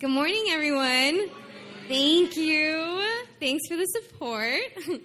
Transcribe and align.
Good 0.00 0.08
morning, 0.08 0.46
everyone. 0.48 1.28
Thank 1.86 2.34
you. 2.34 3.04
Thanks 3.38 3.68
for 3.68 3.76
the 3.76 3.84
support. 3.84 4.62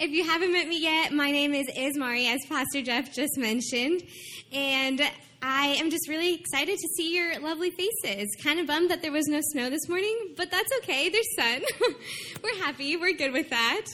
If 0.00 0.12
you 0.12 0.24
haven't 0.24 0.52
met 0.52 0.68
me 0.68 0.80
yet, 0.80 1.12
my 1.12 1.32
name 1.32 1.52
is 1.52 1.66
Ismari, 1.76 2.32
as 2.32 2.40
Pastor 2.48 2.80
Jeff 2.82 3.12
just 3.12 3.36
mentioned, 3.36 4.04
and 4.52 5.02
I 5.42 5.76
am 5.80 5.90
just 5.90 6.08
really 6.08 6.34
excited 6.34 6.78
to 6.78 6.88
see 6.96 7.14
your 7.14 7.40
lovely 7.40 7.70
faces. 7.72 8.28
Kind 8.42 8.60
of 8.60 8.68
bummed 8.68 8.90
that 8.90 9.02
there 9.02 9.10
was 9.10 9.26
no 9.26 9.40
snow 9.42 9.68
this 9.68 9.88
morning, 9.88 10.34
but 10.36 10.52
that's 10.52 10.70
okay. 10.78 11.08
There's 11.08 11.34
sun. 11.34 11.62
we're 12.44 12.56
happy. 12.62 12.96
We're 12.96 13.16
good 13.16 13.32
with 13.32 13.50
that. 13.50 13.86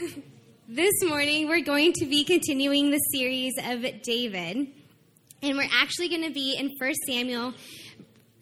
this 0.68 1.02
morning, 1.02 1.48
we're 1.48 1.64
going 1.64 1.94
to 1.94 2.04
be 2.04 2.22
continuing 2.22 2.90
the 2.90 3.00
series 3.10 3.54
of 3.64 3.86
David, 4.02 4.68
and 5.42 5.56
we're 5.56 5.70
actually 5.72 6.10
going 6.10 6.24
to 6.24 6.32
be 6.32 6.56
in 6.56 6.74
1 6.78 6.94
Samuel 7.06 7.54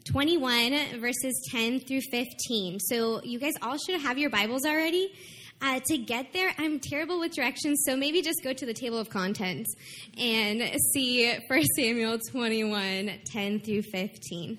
21, 0.05 1.01
verses 1.01 1.49
10 1.51 1.81
through 1.81 2.01
15. 2.11 2.81
So, 2.81 3.23
you 3.23 3.39
guys 3.39 3.55
all 3.63 3.79
should 3.79 4.01
have 4.01 4.19
your 4.19 4.31
Bibles 4.31 4.65
already. 4.65 5.13
Uh, 5.61 5.79
to 5.87 5.97
get 5.97 6.33
there, 6.33 6.53
I'm 6.59 6.81
terrible 6.81 7.21
with 7.21 7.35
directions, 7.35 7.85
so 7.87 7.97
maybe 7.97 8.21
just 8.21 8.43
go 8.43 8.53
to 8.53 8.67
the 8.67 8.75
table 8.75 8.99
of 8.99 9.09
contents 9.11 9.73
and 10.19 10.61
see 10.93 11.33
1 11.33 11.65
Samuel 11.77 12.19
21 12.19 13.13
10 13.25 13.61
through 13.61 13.83
15. 13.83 14.59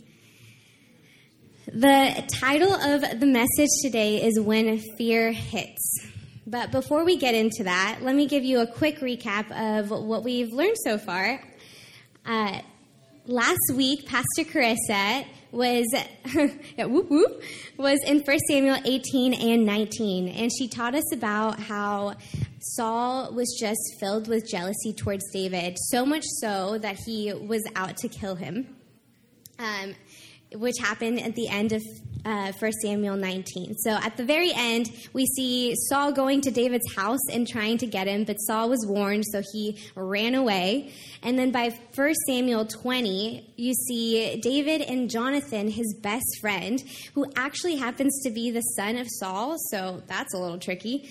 The 1.67 2.23
title 2.39 2.73
of 2.73 3.19
the 3.19 3.25
message 3.25 3.69
today 3.81 4.23
is 4.23 4.39
When 4.39 4.79
Fear 4.97 5.33
Hits. 5.33 6.07
But 6.47 6.71
before 6.71 7.03
we 7.03 7.17
get 7.17 7.35
into 7.35 7.63
that, 7.65 7.99
let 8.01 8.15
me 8.15 8.25
give 8.25 8.45
you 8.45 8.61
a 8.61 8.67
quick 8.67 8.99
recap 8.99 9.51
of 9.51 9.89
what 9.89 10.23
we've 10.23 10.53
learned 10.53 10.77
so 10.83 10.97
far. 10.97 11.41
Uh, 12.25 12.59
last 13.25 13.71
week, 13.73 14.05
Pastor 14.05 14.43
Carissa 14.43 15.25
was 15.51 15.85
yeah, 16.77 16.85
whoop, 16.85 17.09
whoop, 17.09 17.41
was 17.77 17.99
in 18.05 18.19
1 18.21 18.39
Samuel 18.49 18.77
18 18.83 19.33
and 19.33 19.65
19, 19.65 20.27
and 20.27 20.51
she 20.57 20.67
taught 20.67 20.95
us 20.95 21.13
about 21.13 21.59
how 21.59 22.15
Saul 22.59 23.33
was 23.33 23.55
just 23.59 23.81
filled 23.99 24.27
with 24.27 24.47
jealousy 24.49 24.93
towards 24.93 25.23
David, 25.31 25.77
so 25.91 26.05
much 26.05 26.23
so 26.41 26.77
that 26.79 26.97
he 27.05 27.33
was 27.33 27.61
out 27.75 27.97
to 27.97 28.07
kill 28.07 28.35
him. 28.35 28.75
Um, 29.59 29.93
which 30.55 30.75
happened 30.81 31.19
at 31.21 31.35
the 31.35 31.47
end 31.47 31.71
of 31.71 31.81
uh, 32.25 32.51
1 32.53 32.71
Samuel 32.81 33.17
19. 33.17 33.75
So 33.77 33.91
at 33.91 34.17
the 34.17 34.23
very 34.23 34.51
end, 34.53 34.91
we 35.13 35.25
see 35.25 35.75
Saul 35.89 36.11
going 36.11 36.41
to 36.41 36.51
David's 36.51 36.95
house 36.95 37.19
and 37.31 37.47
trying 37.47 37.77
to 37.79 37.85
get 37.85 38.07
him, 38.07 38.23
but 38.23 38.37
Saul 38.37 38.69
was 38.69 38.85
warned, 38.87 39.25
so 39.25 39.41
he 39.51 39.77
ran 39.95 40.35
away. 40.35 40.93
And 41.21 41.37
then 41.37 41.51
by 41.51 41.75
1 41.95 42.13
Samuel 42.27 42.65
20, 42.65 43.53
you 43.57 43.73
see 43.73 44.39
David 44.41 44.81
and 44.81 45.09
Jonathan, 45.09 45.69
his 45.69 45.95
best 46.01 46.39
friend, 46.39 46.81
who 47.13 47.25
actually 47.35 47.75
happens 47.75 48.21
to 48.23 48.31
be 48.31 48.51
the 48.51 48.61
son 48.61 48.97
of 48.97 49.07
Saul, 49.09 49.57
so 49.69 50.01
that's 50.07 50.33
a 50.33 50.37
little 50.37 50.59
tricky. 50.59 51.09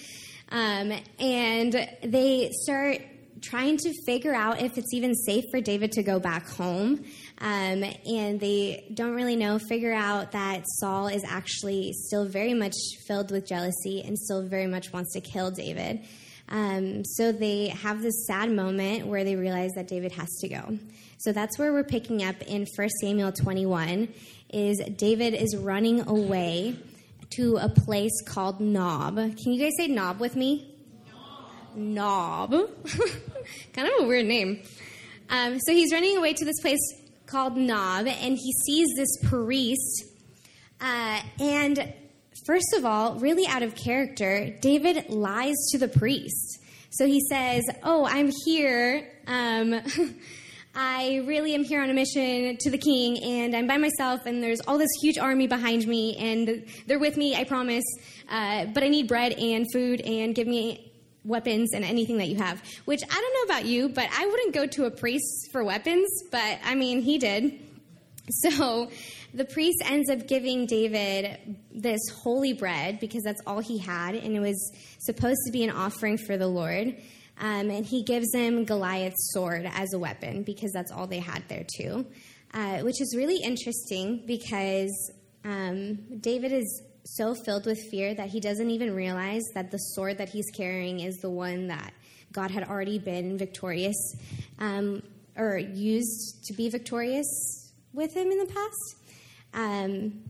Um, 0.51 0.93
and 1.19 1.89
they 2.03 2.51
start 2.63 3.01
trying 3.43 3.77
to 3.77 3.93
figure 4.07 4.35
out 4.35 4.63
if 4.63 4.79
it's 4.79 4.95
even 4.95 5.15
safe 5.15 5.45
for 5.51 5.61
David 5.61 5.93
to 5.93 6.03
go 6.03 6.21
back 6.21 6.49
home. 6.49 7.05
Um, 7.43 7.85
and 8.07 8.39
they 8.39 8.87
don't 8.95 9.15
really 9.15 9.35
know, 9.35 9.59
figure 9.59 9.93
out 9.93 10.31
that 10.31 10.63
Saul 10.79 11.09
is 11.09 11.25
actually 11.27 11.93
still 11.93 12.25
very 12.25 12.55
much 12.55 12.77
filled 13.09 13.33
with 13.33 13.49
jealousy 13.49 14.01
and 14.01 14.17
still 14.17 14.43
very 14.43 14.69
much 14.69 14.93
wants 14.93 15.13
to 15.15 15.21
kill 15.21 15.51
David. 15.51 16.05
Um, 16.49 17.05
so 17.05 17.33
they 17.33 17.69
have 17.69 18.01
this 18.01 18.27
sad 18.29 18.49
moment 18.53 19.09
where 19.09 19.25
they 19.25 19.35
realize 19.35 19.73
that 19.75 19.89
David 19.89 20.13
has 20.13 20.29
to 20.41 20.49
go. 20.49 20.79
So 21.19 21.33
that's 21.33 21.59
where 21.59 21.73
we're 21.73 21.83
picking 21.83 22.23
up 22.23 22.41
in 22.43 22.65
1 22.77 22.89
Samuel 23.01 23.33
21 23.33 24.09
is 24.51 24.79
David 24.97 25.35
is 25.35 25.57
running 25.57 26.07
away 26.07 26.77
to 27.31 27.57
a 27.57 27.69
place 27.69 28.23
called 28.25 28.61
Nob. 28.61 29.17
Can 29.17 29.53
you 29.53 29.61
guys 29.61 29.73
say 29.77 29.89
Nob 29.89 30.21
with 30.21 30.37
me? 30.37 30.77
Nob. 31.75 32.53
Kind 33.73 33.89
of 33.89 34.05
a 34.05 34.07
weird 34.07 34.27
name. 34.27 34.63
Um, 35.29 35.59
so 35.59 35.73
he's 35.73 35.93
running 35.93 36.17
away 36.17 36.35
to 36.35 36.45
this 36.45 36.61
place 36.61 37.02
called 37.33 37.57
Nob, 37.57 38.07
and 38.07 38.37
he 38.37 38.53
sees 38.67 38.89
this 38.95 39.17
priest. 39.29 40.05
Uh, 40.81 41.21
and 41.41 41.95
first 42.47 42.75
of 42.77 42.85
all, 42.85 43.19
really 43.19 43.47
out 43.47 43.63
of 43.63 43.75
character, 43.75 44.55
David 44.61 45.09
lies 45.09 45.57
to 45.71 45.79
the 45.79 45.89
priest. 45.89 46.59
So 46.91 47.07
he 47.07 47.21
says, 47.31 47.65
Oh, 47.83 48.05
I'm 48.05 48.31
here. 48.45 49.11
Um, 49.27 49.81
I 50.75 51.23
really 51.27 51.55
am 51.55 51.65
here 51.65 51.83
on 51.83 51.91
a 51.91 51.95
mission 51.95 52.57
to 52.61 52.71
the 52.71 52.79
king, 52.79 53.23
and 53.23 53.55
I'm 53.55 53.67
by 53.67 53.77
myself, 53.77 54.25
and 54.25 54.43
there's 54.43 54.61
all 54.67 54.79
this 54.79 54.89
huge 55.03 55.19
army 55.19 55.47
behind 55.47 55.87
me, 55.87 56.17
and 56.17 56.65
they're 56.87 56.99
with 56.99 57.17
me, 57.19 57.35
I 57.35 57.45
promise. 57.45 57.85
Uh, 58.29 58.67
but 58.67 58.83
I 58.83 58.89
need 58.89 59.07
bread 59.07 59.33
and 59.33 59.67
food, 59.73 60.01
and 60.01 60.35
give 60.35 60.47
me 60.47 60.92
weapons 61.25 61.73
and 61.73 61.85
anything 61.85 62.19
that 62.19 62.29
you 62.29 62.37
have. 62.37 62.63
Which 62.85 63.03
I 63.03 63.15
don't 63.15 63.49
know 63.49 63.55
about 63.55 63.67
you, 63.67 63.89
but 63.89 64.09
I 64.17 64.27
wouldn't 64.27 64.55
go 64.55 64.67
to 64.67 64.85
a 64.85 64.91
priest 64.91 65.51
for 65.53 65.65
weapons, 65.65 66.09
but 66.31 66.59
I 66.65 66.75
mean, 66.75 67.03
he 67.03 67.19
did. 67.19 67.59
So 68.31 68.91
the 69.35 69.45
priest 69.45 69.83
ends 69.85 70.09
up 70.11 70.29
giving 70.29 70.67
David 70.67 71.57
this 71.75 72.01
holy 72.23 72.53
bread 72.53 73.01
because 73.01 73.23
that's 73.23 73.41
all 73.47 73.61
he 73.61 73.79
had, 73.79 74.15
and 74.15 74.37
it 74.37 74.41
was 74.41 74.73
supposed 75.01 75.41
to 75.47 75.53
be 75.53 75.65
an 75.65 75.71
offering 75.71 76.19
for 76.19 76.37
the 76.37 76.47
Lord. 76.47 76.97
Um, 77.41 77.71
and 77.71 77.85
he 77.85 78.05
gives 78.05 78.33
him 78.35 78.65
Goliath's 78.65 79.33
sword 79.33 79.69
as 79.75 79.93
a 79.93 79.99
weapon 79.99 80.43
because 80.45 80.71
that's 80.73 80.93
all 80.93 81.07
they 81.07 81.19
had 81.19 81.43
there, 81.49 81.65
too. 81.77 82.07
Uh, 82.55 82.81
which 82.81 83.01
is 83.01 83.15
really 83.17 83.39
interesting 83.43 84.23
because 84.27 85.13
um, 85.45 85.95
David 86.21 86.53
is 86.53 86.83
so 87.05 87.35
filled 87.35 87.67
with 87.67 87.79
fear 87.91 88.15
that 88.15 88.29
he 88.29 88.41
doesn't 88.41 88.71
even 88.71 88.95
realize 88.95 89.43
that 89.55 89.71
the 89.71 89.79
sword 89.79 90.19
that 90.19 90.29
he's 90.29 90.51
carrying 90.51 91.01
is 91.01 91.17
the 91.17 91.31
one 91.31 91.69
that 91.69 91.93
God 92.33 92.51
had 92.51 92.65
already 92.65 92.99
been 92.99 93.37
victorious 93.37 94.17
um, 94.59 95.03
or 95.37 95.59
used 95.59 96.45
to 96.45 96.55
be 96.55 96.69
victorious 96.69 97.73
with 97.93 98.15
him 98.15 98.31
in 98.31 98.39
the 98.39 98.47
past. 98.47 98.97
Um, 99.55 100.23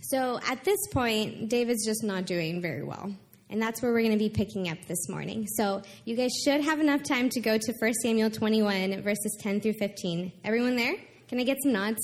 so 0.00 0.40
at 0.48 0.64
this 0.64 0.78
point, 0.92 1.48
David's 1.48 1.84
just 1.84 2.02
not 2.02 2.26
doing 2.26 2.60
very 2.60 2.82
well. 2.82 3.14
And 3.50 3.60
that's 3.60 3.82
where 3.82 3.92
we're 3.92 4.00
going 4.00 4.12
to 4.12 4.18
be 4.18 4.30
picking 4.30 4.70
up 4.70 4.78
this 4.88 5.10
morning. 5.10 5.46
So 5.46 5.82
you 6.06 6.16
guys 6.16 6.30
should 6.42 6.62
have 6.62 6.80
enough 6.80 7.02
time 7.02 7.28
to 7.30 7.40
go 7.40 7.58
to 7.58 7.72
1 7.78 7.94
Samuel 8.02 8.30
21, 8.30 9.02
verses 9.02 9.36
10 9.40 9.60
through 9.60 9.74
15. 9.74 10.32
Everyone 10.42 10.74
there? 10.76 10.94
Can 11.28 11.38
I 11.38 11.44
get 11.44 11.58
some 11.62 11.72
nods? 11.72 12.00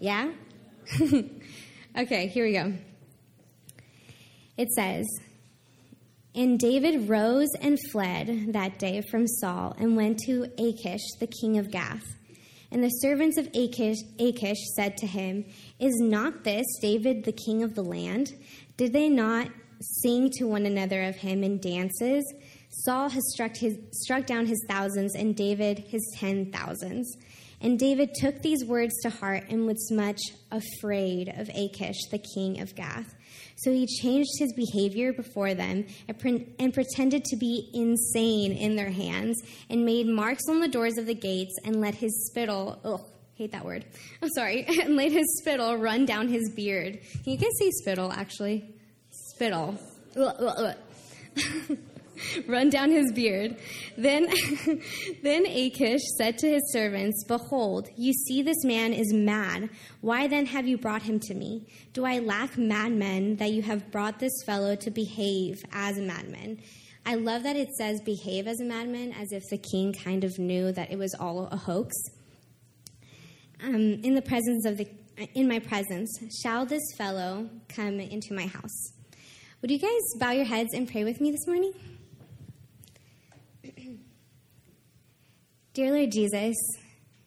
Yeah? 0.00 0.32
yeah? 0.98 1.22
okay, 1.98 2.26
here 2.28 2.46
we 2.46 2.52
go. 2.52 2.72
It 4.56 4.70
says, 4.72 5.06
And 6.34 6.58
David 6.58 7.08
rose 7.08 7.48
and 7.60 7.78
fled 7.90 8.52
that 8.52 8.78
day 8.78 9.02
from 9.10 9.26
Saul 9.26 9.74
and 9.78 9.96
went 9.96 10.18
to 10.26 10.46
Achish, 10.58 11.02
the 11.18 11.26
king 11.40 11.58
of 11.58 11.70
Gath. 11.70 12.04
And 12.70 12.82
the 12.82 12.88
servants 12.88 13.36
of 13.36 13.48
Achish, 13.54 13.98
Achish 14.18 14.58
said 14.76 14.96
to 14.98 15.06
him, 15.06 15.44
Is 15.78 15.94
not 16.00 16.44
this 16.44 16.66
David 16.80 17.24
the 17.24 17.32
king 17.32 17.62
of 17.62 17.74
the 17.74 17.82
land? 17.82 18.28
Did 18.76 18.92
they 18.92 19.08
not 19.08 19.48
sing 20.02 20.30
to 20.38 20.46
one 20.46 20.64
another 20.64 21.02
of 21.02 21.16
him 21.16 21.44
in 21.44 21.58
dances? 21.58 22.24
Saul 22.70 23.10
has 23.10 23.22
struck, 23.32 23.54
his, 23.56 23.76
struck 23.92 24.26
down 24.26 24.46
his 24.46 24.64
thousands, 24.68 25.14
and 25.14 25.36
David 25.36 25.80
his 25.80 26.00
ten 26.18 26.50
thousands. 26.50 27.14
And 27.60 27.78
David 27.78 28.14
took 28.14 28.40
these 28.40 28.64
words 28.64 28.92
to 29.02 29.10
heart 29.10 29.44
and 29.50 29.66
was 29.66 29.92
much 29.92 30.20
afraid 30.50 31.28
of 31.28 31.50
Achish, 31.50 32.08
the 32.10 32.24
king 32.34 32.60
of 32.60 32.74
Gath. 32.74 33.14
So 33.64 33.72
he 33.72 33.86
changed 33.86 34.30
his 34.38 34.52
behavior 34.52 35.12
before 35.12 35.54
them 35.54 35.86
and 36.08 36.74
pretended 36.74 37.24
to 37.24 37.36
be 37.36 37.70
insane 37.72 38.52
in 38.52 38.74
their 38.76 38.90
hands 38.90 39.40
and 39.70 39.84
made 39.84 40.06
marks 40.06 40.42
on 40.48 40.60
the 40.60 40.68
doors 40.68 40.98
of 40.98 41.06
the 41.06 41.14
gates 41.14 41.56
and 41.64 41.80
let 41.80 41.94
his 41.94 42.26
spittle, 42.26 42.80
ugh, 42.84 43.02
hate 43.34 43.52
that 43.52 43.64
word. 43.64 43.84
I'm 44.20 44.30
sorry, 44.30 44.64
and 44.82 44.96
let 44.96 45.12
his 45.12 45.38
spittle 45.38 45.76
run 45.76 46.06
down 46.06 46.28
his 46.28 46.50
beard. 46.50 46.98
Can 47.24 47.32
you 47.32 47.38
guys 47.38 47.50
say 47.58 47.70
spittle 47.70 48.12
actually? 48.12 48.74
Spittle. 49.10 49.78
run 52.46 52.70
down 52.70 52.90
his 52.90 53.12
beard. 53.12 53.56
Then, 53.96 54.28
then 55.22 55.46
Achish 55.46 56.02
said 56.16 56.38
to 56.38 56.48
his 56.48 56.72
servants, 56.72 57.24
Behold, 57.26 57.88
you 57.96 58.12
see 58.12 58.42
this 58.42 58.64
man 58.64 58.92
is 58.92 59.12
mad. 59.12 59.70
Why 60.00 60.26
then 60.26 60.46
have 60.46 60.66
you 60.66 60.78
brought 60.78 61.02
him 61.02 61.20
to 61.20 61.34
me? 61.34 61.66
Do 61.92 62.04
I 62.04 62.18
lack 62.18 62.56
madmen 62.58 63.36
that 63.36 63.52
you 63.52 63.62
have 63.62 63.90
brought 63.90 64.18
this 64.18 64.42
fellow 64.44 64.76
to 64.76 64.90
behave 64.90 65.62
as 65.72 65.98
a 65.98 66.02
madman? 66.02 66.60
I 67.04 67.16
love 67.16 67.42
that 67.42 67.56
it 67.56 67.68
says 67.76 68.00
behave 68.00 68.46
as 68.46 68.60
a 68.60 68.64
madman, 68.64 69.12
as 69.12 69.32
if 69.32 69.42
the 69.50 69.58
king 69.58 69.92
kind 69.92 70.22
of 70.22 70.38
knew 70.38 70.70
that 70.72 70.92
it 70.92 70.98
was 70.98 71.14
all 71.18 71.48
a 71.50 71.56
hoax. 71.56 71.94
Um, 73.62 74.00
in 74.02 74.14
the 74.14 74.22
presence 74.22 74.64
of 74.66 74.76
the, 74.76 74.88
in 75.34 75.48
my 75.48 75.58
presence, 75.58 76.16
shall 76.42 76.64
this 76.64 76.82
fellow 76.96 77.48
come 77.68 77.98
into 77.98 78.34
my 78.34 78.46
house? 78.46 78.92
Would 79.60 79.70
you 79.70 79.78
guys 79.78 80.00
bow 80.18 80.30
your 80.30 80.44
heads 80.44 80.74
and 80.74 80.90
pray 80.90 81.04
with 81.04 81.20
me 81.20 81.30
this 81.30 81.46
morning? 81.46 81.72
Dear 85.74 85.90
Lord 85.92 86.12
Jesus, 86.12 86.54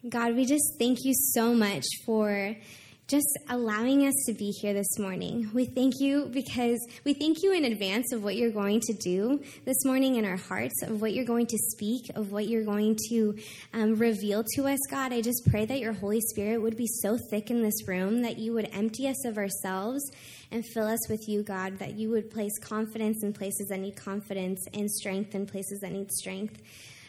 God, 0.07 0.35
we 0.35 0.45
just 0.45 0.75
thank 0.77 0.99
you 1.03 1.15
so 1.33 1.55
much 1.55 1.83
for 2.05 2.55
just 3.07 3.25
allowing 3.49 4.05
us 4.05 4.13
to 4.27 4.35
be 4.35 4.51
here 4.61 4.71
this 4.71 4.99
morning. 4.99 5.49
We 5.51 5.65
thank 5.65 5.95
you 5.99 6.29
because 6.31 6.77
we 7.03 7.15
thank 7.15 7.41
you 7.41 7.53
in 7.53 7.65
advance 7.65 8.13
of 8.13 8.23
what 8.23 8.35
you're 8.35 8.51
going 8.51 8.81
to 8.81 8.93
do 8.93 9.41
this 9.65 9.83
morning 9.83 10.17
in 10.17 10.25
our 10.25 10.37
hearts, 10.37 10.83
of 10.83 11.01
what 11.01 11.15
you're 11.15 11.25
going 11.25 11.47
to 11.47 11.57
speak, 11.57 12.11
of 12.13 12.31
what 12.31 12.47
you're 12.47 12.63
going 12.63 12.99
to 13.09 13.35
um, 13.73 13.95
reveal 13.95 14.43
to 14.57 14.67
us, 14.67 14.79
God. 14.91 15.11
I 15.11 15.21
just 15.21 15.47
pray 15.49 15.65
that 15.65 15.79
your 15.79 15.93
Holy 15.93 16.21
Spirit 16.21 16.61
would 16.61 16.77
be 16.77 16.87
so 17.01 17.17
thick 17.31 17.49
in 17.49 17.63
this 17.63 17.87
room 17.87 18.21
that 18.21 18.37
you 18.37 18.53
would 18.53 18.69
empty 18.73 19.07
us 19.07 19.25
of 19.25 19.39
ourselves 19.39 20.03
and 20.51 20.63
fill 20.75 20.85
us 20.85 21.09
with 21.09 21.27
you, 21.27 21.41
God, 21.41 21.79
that 21.79 21.95
you 21.95 22.11
would 22.11 22.29
place 22.29 22.59
confidence 22.59 23.23
in 23.23 23.33
places 23.33 23.69
that 23.69 23.79
need 23.79 23.95
confidence 23.95 24.63
and 24.71 24.87
strength 24.91 25.33
in 25.33 25.47
places 25.47 25.79
that 25.79 25.91
need 25.91 26.11
strength. 26.11 26.61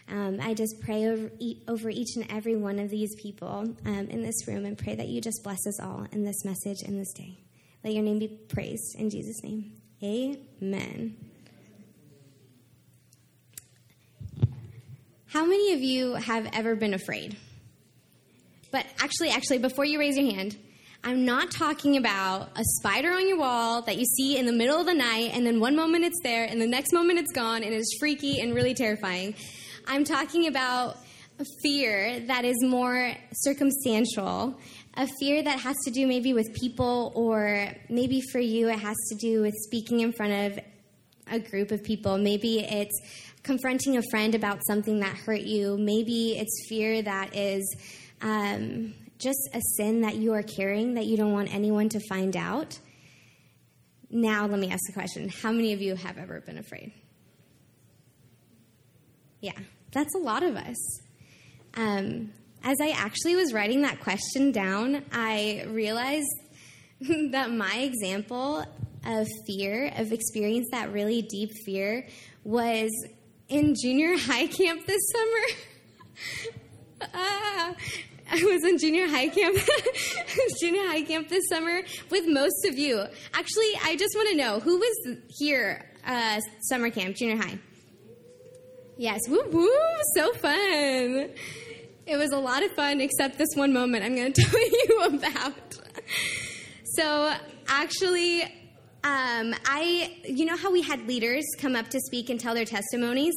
Um, 0.08 0.38
I 0.41 0.55
just 0.55 0.81
pray 0.81 1.06
over, 1.06 1.31
over, 1.67 1.91
each 1.91 2.14
and 2.17 2.31
every 2.31 2.55
one 2.55 2.79
of 2.79 2.91
these 2.91 3.14
people 3.17 3.75
um, 3.85 4.06
in 4.08 4.23
this 4.23 4.47
room 4.47 4.64
and 4.64 4.79
pray 4.79 4.94
that 4.94 5.08
you 5.08 5.20
just 5.20 5.43
bless 5.43 5.67
us 5.67 5.81
all 5.81 6.06
in 6.12 6.25
this 6.25 6.44
message 6.44 6.82
in 6.85 6.97
this 6.97 7.12
day. 7.12 7.37
Let 7.82 7.93
your 7.93 8.05
name 8.05 8.20
be 8.20 8.29
praised 8.29 8.94
in 8.99 9.11
Jesus' 9.11 9.43
name. 9.43 9.73
Amen. 10.03 11.17
How 15.26 15.44
many 15.44 15.73
of 15.75 15.81
you 15.81 16.14
have 16.14 16.49
ever 16.53 16.76
been 16.76 16.94
afraid? 16.94 17.37
But 18.70 18.87
actually, 19.00 19.31
actually, 19.31 19.58
before 19.58 19.85
you 19.85 19.99
raise 19.99 20.17
your 20.17 20.32
hand, 20.32 20.56
I'm 21.03 21.25
not 21.25 21.50
talking 21.50 21.97
about 21.97 22.49
a 22.56 22.62
spider 22.79 23.12
on 23.12 23.29
your 23.29 23.38
wall 23.38 23.82
that 23.82 23.97
you 23.97 24.05
see 24.05 24.38
in 24.38 24.47
the 24.47 24.53
middle 24.53 24.81
of 24.81 24.87
the 24.87 24.94
night, 24.94 25.31
and 25.35 25.47
then 25.47 25.61
one 25.61 25.76
moment 25.76 26.05
it's 26.05 26.20
there, 26.23 26.44
and 26.44 26.61
the 26.61 26.67
next 26.67 26.93
moment 26.93 27.19
it's 27.19 27.32
gone, 27.32 27.62
and 27.62 27.73
it's 27.75 27.97
freaky 27.99 28.41
and 28.41 28.55
really 28.55 28.75
terrifying. 28.75 29.35
I'm 29.88 30.02
talking 30.02 30.48
about 30.48 30.98
a 31.38 31.44
fear 31.62 32.20
that 32.26 32.44
is 32.44 32.56
more 32.62 33.12
circumstantial, 33.32 34.58
a 34.94 35.06
fear 35.20 35.42
that 35.42 35.60
has 35.60 35.76
to 35.84 35.92
do 35.92 36.06
maybe 36.08 36.32
with 36.32 36.52
people, 36.54 37.12
or 37.14 37.68
maybe 37.88 38.20
for 38.32 38.40
you 38.40 38.68
it 38.68 38.80
has 38.80 38.96
to 39.10 39.14
do 39.16 39.42
with 39.42 39.54
speaking 39.54 40.00
in 40.00 40.12
front 40.12 40.52
of 40.52 40.64
a 41.30 41.38
group 41.38 41.70
of 41.70 41.84
people. 41.84 42.18
Maybe 42.18 42.60
it's 42.60 43.00
confronting 43.44 43.96
a 43.96 44.02
friend 44.10 44.34
about 44.34 44.58
something 44.66 45.00
that 45.00 45.14
hurt 45.14 45.42
you. 45.42 45.76
Maybe 45.78 46.36
it's 46.36 46.66
fear 46.68 47.00
that 47.02 47.36
is 47.36 47.76
um, 48.22 48.92
just 49.18 49.48
a 49.54 49.60
sin 49.76 50.00
that 50.00 50.16
you 50.16 50.32
are 50.32 50.42
carrying 50.42 50.94
that 50.94 51.06
you 51.06 51.16
don't 51.16 51.32
want 51.32 51.54
anyone 51.54 51.88
to 51.90 52.00
find 52.08 52.36
out. 52.36 52.78
Now, 54.10 54.46
let 54.46 54.58
me 54.58 54.70
ask 54.70 54.80
the 54.86 54.92
question 54.92 55.28
How 55.28 55.52
many 55.52 55.72
of 55.72 55.80
you 55.80 55.94
have 55.94 56.18
ever 56.18 56.40
been 56.40 56.58
afraid? 56.58 56.92
Yeah, 59.40 59.52
that's 59.92 60.14
a 60.14 60.18
lot 60.18 60.42
of 60.42 60.56
us. 60.56 61.00
Um, 61.74 62.32
as 62.62 62.76
I 62.82 62.90
actually 62.90 63.36
was 63.36 63.52
writing 63.52 63.82
that 63.82 64.00
question 64.00 64.50
down, 64.50 65.04
I 65.12 65.66
realized 65.68 66.26
that 67.30 67.50
my 67.50 67.76
example 67.76 68.64
of 69.04 69.28
fear, 69.46 69.92
of 69.96 70.12
experience 70.12 70.66
that 70.72 70.92
really 70.92 71.22
deep 71.22 71.50
fear, 71.64 72.06
was 72.44 72.90
in 73.48 73.74
junior 73.80 74.18
high 74.18 74.46
camp 74.46 74.86
this 74.86 75.00
summer. 75.12 76.58
ah, 77.14 77.74
I 78.32 78.42
was 78.42 78.64
in 78.64 78.78
junior 78.78 79.06
high 79.06 79.28
camp, 79.28 79.56
junior 80.60 80.88
high 80.88 81.02
camp 81.02 81.28
this 81.28 81.44
summer 81.48 81.82
with 82.10 82.26
most 82.26 82.64
of 82.66 82.76
you. 82.76 83.04
Actually, 83.32 83.70
I 83.84 83.96
just 83.96 84.16
want 84.16 84.30
to 84.30 84.36
know 84.36 84.58
who 84.58 84.78
was 84.78 85.18
here 85.38 85.84
uh, 86.04 86.40
summer 86.62 86.90
camp, 86.90 87.14
junior 87.16 87.36
high. 87.36 87.58
Yes, 88.98 89.20
woo 89.28 89.44
woo, 89.50 89.69
so 90.14 90.32
fun. 90.34 91.31
It 92.06 92.16
was 92.16 92.31
a 92.31 92.38
lot 92.38 92.62
of 92.62 92.72
fun, 92.72 93.00
except 93.00 93.37
this 93.37 93.48
one 93.54 93.72
moment 93.72 94.04
I'm 94.04 94.14
going 94.14 94.32
to 94.32 94.43
tell 94.43 94.60
you 94.60 95.19
about. 95.19 95.78
So, 96.94 97.34
actually, 97.69 98.43
um, 99.04 99.54
I, 99.66 100.16
you 100.25 100.46
know 100.46 100.56
how 100.56 100.72
we 100.72 100.81
had 100.81 101.06
leaders 101.06 101.44
come 101.58 101.76
up 101.76 101.88
to 101.88 102.00
speak 102.00 102.31
and 102.31 102.40
tell 102.40 102.54
their 102.54 102.64
testimonies? 102.64 103.34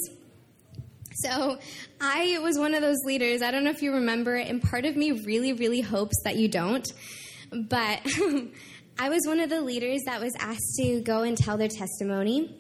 So, 1.24 1.60
I 2.00 2.40
was 2.40 2.58
one 2.58 2.74
of 2.74 2.82
those 2.82 3.00
leaders. 3.04 3.42
I 3.42 3.52
don't 3.52 3.66
know 3.66 3.72
if 3.72 3.82
you 3.82 3.94
remember, 3.94 4.36
and 4.36 4.62
part 4.62 4.86
of 4.86 4.96
me 4.96 5.12
really, 5.12 5.52
really 5.52 5.82
hopes 5.82 6.16
that 6.24 6.38
you 6.38 6.48
don't. 6.48 6.88
But 7.52 8.00
I 9.00 9.10
was 9.10 9.22
one 9.26 9.42
of 9.42 9.50
the 9.50 9.62
leaders 9.62 10.02
that 10.06 10.22
was 10.22 10.32
asked 10.40 10.76
to 10.78 11.02
go 11.02 11.24
and 11.24 11.38
tell 11.38 11.58
their 11.58 11.68
testimony. 11.68 12.59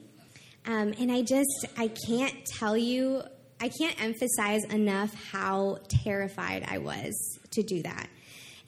Um, 0.66 0.94
and 1.00 1.12
I 1.12 1.22
just, 1.22 1.66
I 1.78 1.90
can't 2.08 2.46
tell 2.46 2.78
you, 2.78 3.22
I 3.62 3.70
can't 3.70 4.02
emphasize 4.02 4.64
enough 4.66 5.14
how 5.32 5.80
terrified 5.88 6.66
I 6.70 6.78
was 6.78 7.14
to 7.52 7.64
do 7.64 7.82
that. 7.84 8.08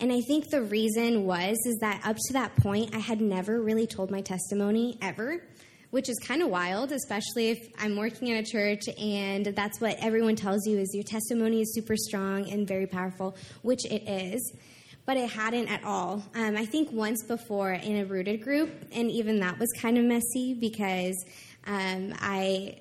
And 0.01 0.11
I 0.11 0.19
think 0.21 0.49
the 0.49 0.63
reason 0.63 1.25
was 1.25 1.55
is 1.65 1.77
that 1.81 2.01
up 2.03 2.17
to 2.17 2.33
that 2.33 2.55
point, 2.55 2.95
I 2.95 2.97
had 2.97 3.21
never 3.21 3.61
really 3.61 3.85
told 3.85 4.09
my 4.09 4.21
testimony 4.21 4.97
ever, 4.99 5.43
which 5.91 6.09
is 6.09 6.17
kind 6.25 6.41
of 6.41 6.49
wild, 6.49 6.91
especially 6.91 7.51
if 7.51 7.59
I'm 7.77 7.95
working 7.95 8.29
in 8.29 8.37
a 8.37 8.43
church 8.43 8.81
and 8.99 9.45
that's 9.45 9.79
what 9.79 9.97
everyone 9.99 10.35
tells 10.35 10.65
you 10.65 10.79
is 10.79 10.89
your 10.95 11.03
testimony 11.03 11.61
is 11.61 11.75
super 11.75 11.95
strong 11.95 12.49
and 12.49 12.67
very 12.67 12.87
powerful, 12.87 13.35
which 13.61 13.85
it 13.85 14.09
is. 14.09 14.53
But 15.05 15.17
it 15.17 15.29
hadn't 15.29 15.67
at 15.67 15.83
all. 15.83 16.23
Um, 16.33 16.57
I 16.57 16.65
think 16.65 16.91
once 16.91 17.23
before 17.23 17.71
in 17.71 17.97
a 17.97 18.05
rooted 18.05 18.43
group, 18.43 18.71
and 18.91 19.09
even 19.11 19.39
that 19.41 19.59
was 19.59 19.71
kind 19.79 19.97
of 19.97 20.05
messy 20.05 20.53
because 20.53 21.15
um, 21.67 22.13
I 22.19 22.79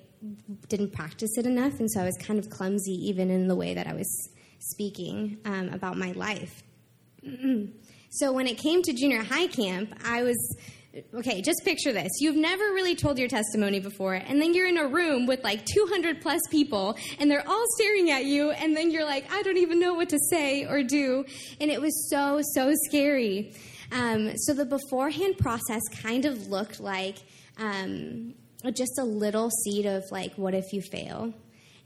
didn't 0.67 0.93
practice 0.93 1.31
it 1.37 1.45
enough, 1.45 1.79
and 1.79 1.89
so 1.91 2.01
I 2.01 2.05
was 2.05 2.17
kind 2.17 2.39
of 2.39 2.49
clumsy 2.49 2.93
even 3.09 3.29
in 3.29 3.47
the 3.47 3.55
way 3.55 3.73
that 3.73 3.87
I 3.87 3.93
was 3.93 4.29
speaking 4.59 5.37
um, 5.45 5.69
about 5.69 5.97
my 5.97 6.11
life. 6.11 6.63
so 8.09 8.31
when 8.31 8.47
it 8.47 8.57
came 8.57 8.81
to 8.83 8.93
junior 8.93 9.23
high 9.23 9.47
camp, 9.47 9.93
I 10.03 10.23
was 10.23 10.57
okay, 11.13 11.41
just 11.41 11.61
picture 11.63 11.93
this. 11.93 12.09
You've 12.19 12.35
never 12.35 12.63
really 12.65 12.95
told 12.95 13.17
your 13.17 13.29
testimony 13.29 13.79
before, 13.79 14.15
and 14.15 14.41
then 14.41 14.53
you're 14.53 14.67
in 14.67 14.77
a 14.77 14.87
room 14.87 15.25
with 15.25 15.43
like 15.43 15.65
200 15.65 16.21
plus 16.21 16.41
people, 16.49 16.97
and 17.19 17.31
they're 17.31 17.47
all 17.47 17.65
staring 17.77 18.11
at 18.11 18.25
you, 18.25 18.51
and 18.51 18.75
then 18.75 18.91
you're 18.91 19.05
like, 19.05 19.31
I 19.31 19.41
don't 19.41 19.57
even 19.57 19.79
know 19.79 19.93
what 19.93 20.09
to 20.09 20.19
say 20.29 20.65
or 20.65 20.83
do. 20.83 21.25
And 21.59 21.71
it 21.71 21.81
was 21.81 22.09
so, 22.09 22.41
so 22.53 22.73
scary. 22.87 23.53
Um, 23.91 24.37
so 24.37 24.53
the 24.53 24.65
beforehand 24.65 25.37
process 25.37 25.81
kind 26.01 26.25
of 26.25 26.47
looked 26.47 26.79
like 26.79 27.17
um, 27.57 28.33
just 28.69 28.99
a 28.99 29.03
little 29.03 29.49
seed 29.49 29.85
of 29.85 30.03
like, 30.11 30.33
what 30.35 30.53
if 30.53 30.73
you 30.73 30.81
fail? 30.81 31.33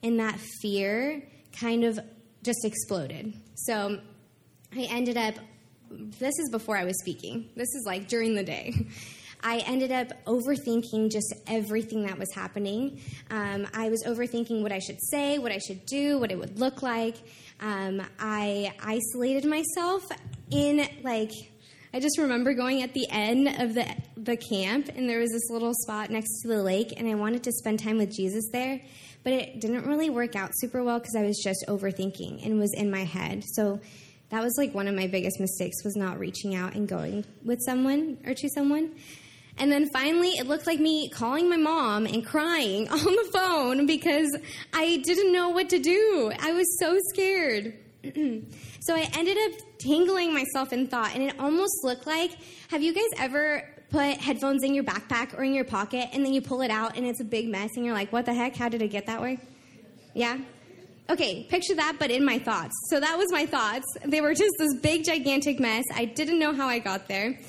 And 0.04 0.20
that 0.20 0.40
fear 0.62 1.24
kind 1.60 1.84
of 1.84 2.00
just 2.44 2.66
exploded. 2.66 3.34
So 3.56 4.00
I 4.76 4.82
ended 4.90 5.18
up, 5.18 5.36
this 5.90 6.38
is 6.38 6.50
before 6.52 6.78
I 6.78 6.84
was 6.84 7.00
speaking, 7.00 7.50
this 7.56 7.70
is 7.74 7.84
like 7.86 8.08
during 8.08 8.36
the 8.36 8.44
day. 8.44 8.74
I 9.44 9.58
ended 9.68 9.92
up 9.92 10.08
overthinking 10.26 11.12
just 11.12 11.32
everything 11.46 12.08
that 12.08 12.18
was 12.18 12.34
happening. 12.34 13.00
Um, 13.30 13.68
I 13.76 13.90
was 13.90 14.04
overthinking 14.04 14.64
what 14.64 14.72
I 14.72 14.80
should 14.80 14.98
say, 15.00 15.38
what 15.38 15.52
I 15.52 15.60
should 15.60 15.86
do, 15.86 16.18
what 16.18 16.32
it 16.32 16.40
would 16.40 16.60
look 16.60 16.82
like. 16.82 17.16
Um, 17.60 18.02
I 18.20 18.74
isolated 18.84 19.46
myself 19.46 20.04
in 20.50 20.88
like 21.04 21.32
I 21.96 22.02
just 22.02 22.18
remember 22.18 22.54
going 22.54 22.82
at 22.82 22.94
the 22.94 23.08
end 23.10 23.48
of 23.48 23.74
the, 23.74 23.88
the 24.18 24.36
camp, 24.36 24.90
and 24.98 25.08
there 25.08 25.20
was 25.20 25.32
this 25.32 25.50
little 25.50 25.74
spot 25.74 26.10
next 26.10 26.42
to 26.42 26.50
the 26.50 26.62
lake, 26.62 26.94
and 26.98 27.08
I 27.08 27.16
wanted 27.16 27.44
to 27.44 27.54
spend 27.54 27.80
time 27.80 28.00
with 28.00 28.14
Jesus 28.14 28.50
there, 28.52 28.82
but 29.24 29.32
it 29.32 29.62
didn't 29.62 29.86
really 29.86 30.10
work 30.10 30.36
out 30.36 30.52
super 30.56 30.84
well 30.84 31.00
because 31.00 31.16
I 31.16 31.22
was 31.22 31.42
just 31.42 31.64
overthinking 31.70 32.46
and 32.46 32.60
was 32.60 32.74
in 32.74 32.92
my 32.92 33.06
head. 33.06 33.46
So 33.54 33.80
that 34.28 34.44
was 34.44 34.58
like 34.58 34.76
one 34.76 34.90
of 34.90 34.94
my 34.94 35.08
biggest 35.08 35.40
mistakes 35.40 35.86
was 35.86 35.96
not 35.96 36.20
reaching 36.20 36.54
out 36.54 36.76
and 36.76 36.86
going 36.86 37.24
with 37.46 37.62
someone 37.66 38.18
or 38.26 38.34
to 38.34 38.50
someone. 38.50 38.92
And 39.58 39.72
then 39.72 39.90
finally, 39.94 40.32
it 40.32 40.48
looked 40.48 40.68
like 40.68 40.82
me 40.82 41.08
calling 41.08 41.50
my 41.50 41.56
mom 41.56 42.08
and 42.08 42.26
crying 42.26 42.90
on 42.92 43.06
the 43.06 43.30
phone 43.32 43.86
because 43.86 44.38
I 44.74 44.98
didn't 44.98 45.32
know 45.32 45.48
what 45.48 45.70
to 45.70 45.80
do. 45.80 46.34
I 46.42 46.52
was 46.52 46.78
so 46.78 46.98
scared. 47.14 47.74
so 48.82 48.96
I 48.96 49.10
ended 49.18 49.38
up 49.38 49.60
tangling 49.80 50.34
myself 50.34 50.74
in 50.74 50.88
thought, 50.88 51.14
and 51.14 51.24
it 51.24 51.40
almost 51.40 51.84
looked 51.84 52.06
like 52.08 52.38
have 52.70 52.82
you 52.82 52.94
guys 52.94 53.10
ever 53.20 53.64
put 53.90 54.18
headphones 54.18 54.64
in 54.64 54.74
your 54.74 54.84
backpack 54.84 55.38
or 55.38 55.44
in 55.44 55.54
your 55.54 55.64
pocket 55.64 56.10
and 56.12 56.26
then 56.26 56.34
you 56.34 56.42
pull 56.42 56.62
it 56.62 56.72
out 56.72 56.98
and 56.98 57.06
it's 57.06 57.22
a 57.22 57.24
big 57.24 57.48
mess 57.48 57.70
and 57.76 57.86
you're 57.86 57.94
like, 57.94 58.12
what 58.12 58.26
the 58.26 58.34
heck? 58.34 58.56
How 58.56 58.68
did 58.68 58.82
it 58.82 58.90
get 58.90 59.06
that 59.06 59.22
way? 59.22 59.40
Yeah? 60.14 60.38
Okay, 61.10 61.44
picture 61.44 61.76
that, 61.76 61.98
but 62.00 62.10
in 62.10 62.26
my 62.26 62.40
thoughts. 62.40 62.74
So 62.90 63.00
that 63.00 63.18
was 63.18 63.32
my 63.32 63.46
thoughts. 63.46 63.86
They 64.06 64.22
were 64.22 64.34
just 64.34 64.54
this 64.58 64.80
big, 64.82 65.06
gigantic 65.06 65.60
mess. 65.60 65.86
I 65.94 66.06
didn't 66.06 66.40
know 66.40 66.52
how 66.52 66.68
I 66.68 66.80
got 66.80 67.08
there. 67.08 67.40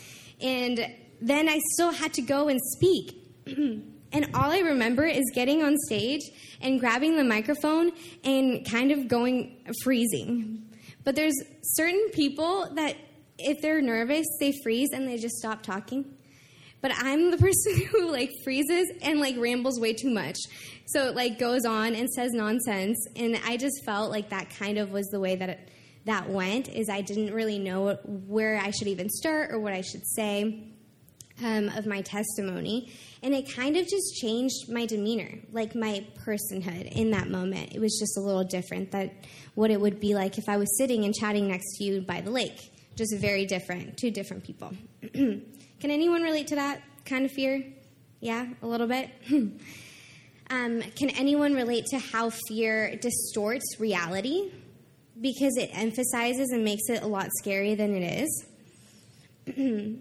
And 0.43 0.87
then 1.23 1.49
I 1.49 1.59
still 1.73 1.91
had 1.91 2.13
to 2.15 2.23
go 2.23 2.49
and 2.49 2.61
speak. 2.61 3.17
and 4.17 4.35
all 4.35 4.51
I 4.51 4.59
remember 4.59 5.05
is 5.05 5.25
getting 5.35 5.63
on 5.63 5.77
stage 5.87 6.23
and 6.61 6.81
grabbing 6.81 7.17
the 7.17 7.25
microphone 7.25 7.93
and 8.25 8.69
kind 8.69 8.91
of 8.91 9.07
going 9.09 9.57
freezing 9.85 10.67
but 11.07 11.15
there's 11.15 11.41
certain 11.63 12.09
people 12.13 12.69
that 12.75 12.97
if 13.39 13.63
they're 13.63 13.81
nervous, 13.81 14.27
they 14.41 14.53
freeze 14.65 14.91
and 14.93 15.07
they 15.07 15.19
just 15.19 15.37
stop 15.37 15.63
talking. 15.63 16.05
But 16.83 16.93
I'm 16.97 17.31
the 17.31 17.37
person 17.39 17.81
who 17.87 18.11
like 18.11 18.33
freezes 18.43 18.91
and 19.03 19.21
like 19.21 19.37
rambles 19.39 19.79
way 19.79 19.93
too 19.93 20.11
much. 20.11 20.37
So 20.87 21.07
it 21.07 21.15
like 21.15 21.39
goes 21.39 21.65
on 21.65 21.95
and 21.95 22.11
says 22.11 22.33
nonsense 22.33 22.99
and 23.15 23.41
I 23.47 23.57
just 23.57 23.85
felt 23.85 24.11
like 24.11 24.31
that 24.31 24.51
kind 24.51 24.79
of 24.79 24.91
was 24.91 25.07
the 25.07 25.21
way 25.21 25.37
that 25.37 25.49
it, 25.49 25.69
that 26.07 26.29
went 26.29 26.69
is 26.69 26.89
I 26.89 27.03
didn't 27.03 27.33
really 27.33 27.61
know 27.61 27.95
where 28.05 28.59
I 28.59 28.73
should 28.73 28.89
even 28.89 29.09
start 29.09 29.53
or 29.53 29.61
what 29.61 29.73
I 29.73 29.83
should 29.83 30.05
say 30.09 30.73
um, 31.43 31.69
of 31.71 31.87
my 31.87 32.03
testimony. 32.03 32.93
And 33.23 33.35
it 33.35 33.53
kind 33.55 33.77
of 33.77 33.87
just 33.87 34.17
changed 34.17 34.71
my 34.71 34.87
demeanor, 34.87 35.39
like 35.53 35.75
my 35.75 36.05
personhood 36.25 36.93
in 36.93 37.11
that 37.11 37.29
moment. 37.29 37.75
It 37.75 37.81
was 37.81 37.97
just 37.99 38.17
a 38.17 38.21
little 38.21 38.45
different 38.45 38.93
that 38.93 39.13
what 39.55 39.71
it 39.71 39.81
would 39.81 40.01
be 40.01 40.15
like 40.15 40.39
if 40.39 40.49
I 40.49 40.57
was 40.57 40.77
sitting 40.79 41.05
and 41.05 41.15
chatting 41.15 41.49
next 41.49 41.77
to 41.77 41.85
you 41.85 42.01
by 42.01 42.21
the 42.21 42.31
lake. 42.31 42.73
Just 42.97 43.15
very 43.19 43.45
different, 43.45 43.97
two 43.99 44.11
different 44.11 44.45
people. 44.45 44.73
Can 45.13 45.91
anyone 45.91 46.23
relate 46.23 46.47
to 46.49 46.55
that 46.55 46.83
kind 47.05 47.27
of 47.27 47.31
fear? 47.31 47.63
Yeah, 48.21 48.47
a 48.63 48.67
little 48.67 48.87
bit? 48.87 49.11
um, 50.51 50.83
can 50.97 51.11
anyone 51.11 51.55
relate 51.55 51.85
to 51.91 51.99
how 51.99 52.31
fear 52.49 52.97
distorts 52.97 53.79
reality? 53.79 54.53
Because 55.21 55.59
it 55.59 55.69
emphasizes 55.75 56.49
and 56.51 56.65
makes 56.65 56.89
it 56.89 57.03
a 57.03 57.07
lot 57.07 57.29
scarier 57.43 57.77
than 57.77 57.95
it 57.95 58.25
is. 58.25 58.47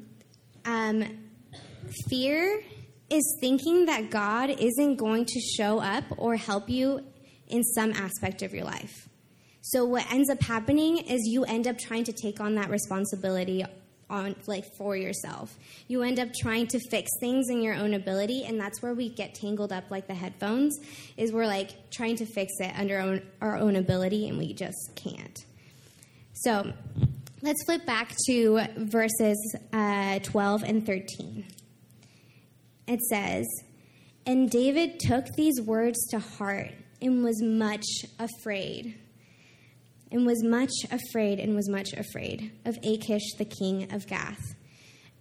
um, 0.66 1.25
fear 2.10 2.62
is 3.10 3.38
thinking 3.40 3.86
that 3.86 4.10
God 4.10 4.50
isn't 4.50 4.96
going 4.96 5.26
to 5.26 5.40
show 5.40 5.80
up 5.80 6.04
or 6.18 6.36
help 6.36 6.70
you 6.70 7.02
in 7.48 7.64
some 7.64 7.92
aspect 7.94 8.42
of 8.42 8.54
your 8.54 8.66
life. 8.66 9.08
So 9.62 9.86
what 9.86 10.12
ends 10.12 10.30
up 10.30 10.42
happening 10.42 10.98
is 10.98 11.22
you 11.26 11.44
end 11.44 11.68
up 11.68 11.78
trying 11.78 12.04
to 12.06 12.14
take 12.14 12.40
on 12.40 12.56
that 12.56 12.70
responsibility 12.70 13.64
on 14.10 14.36
like 14.46 14.66
for 14.78 14.96
yourself. 14.96 15.56
You 15.88 16.04
end 16.04 16.20
up 16.20 16.30
trying 16.40 16.68
to 16.68 16.80
fix 16.92 17.10
things 17.20 17.50
in 17.50 17.62
your 17.62 17.74
own 17.74 17.96
ability 17.96 18.46
and 18.46 18.60
that's 18.60 18.82
where 18.82 18.94
we 18.94 19.10
get 19.10 19.34
tangled 19.34 19.72
up 19.72 19.90
like 19.90 20.08
the 20.08 20.14
headphones 20.14 20.78
is 21.18 21.32
we're 21.32 21.48
like 21.48 21.90
trying 21.90 22.16
to 22.18 22.26
fix 22.26 22.54
it 22.60 22.72
under 22.78 23.00
our 23.00 23.02
own, 23.02 23.22
our 23.42 23.58
own 23.58 23.76
ability 23.76 24.28
and 24.28 24.38
we 24.38 24.54
just 24.54 24.92
can't. 24.96 25.40
So, 26.34 26.72
let's 27.42 27.64
flip 27.66 27.86
back 27.86 28.14
to 28.28 28.62
verses 28.78 29.56
uh, 29.74 30.20
12 30.20 30.64
and 30.64 30.86
13 30.86 31.46
it 32.88 33.02
says, 33.02 33.46
And 34.26 34.50
David 34.50 35.00
took 35.00 35.28
these 35.36 35.62
words 35.62 35.98
to 36.12 36.20
heart 36.20 36.72
and 37.02 37.24
was 37.24 37.42
much 37.42 37.86
afraid. 38.20 39.00
And 40.12 40.26
was 40.26 40.44
much 40.44 40.72
afraid 40.92 41.40
and 41.40 41.56
was 41.56 41.68
much 41.68 41.92
afraid 41.94 42.52
of 42.64 42.78
Achish, 42.84 43.34
the 43.38 43.46
king 43.46 43.92
of 43.92 44.08
Gath. 44.08 44.56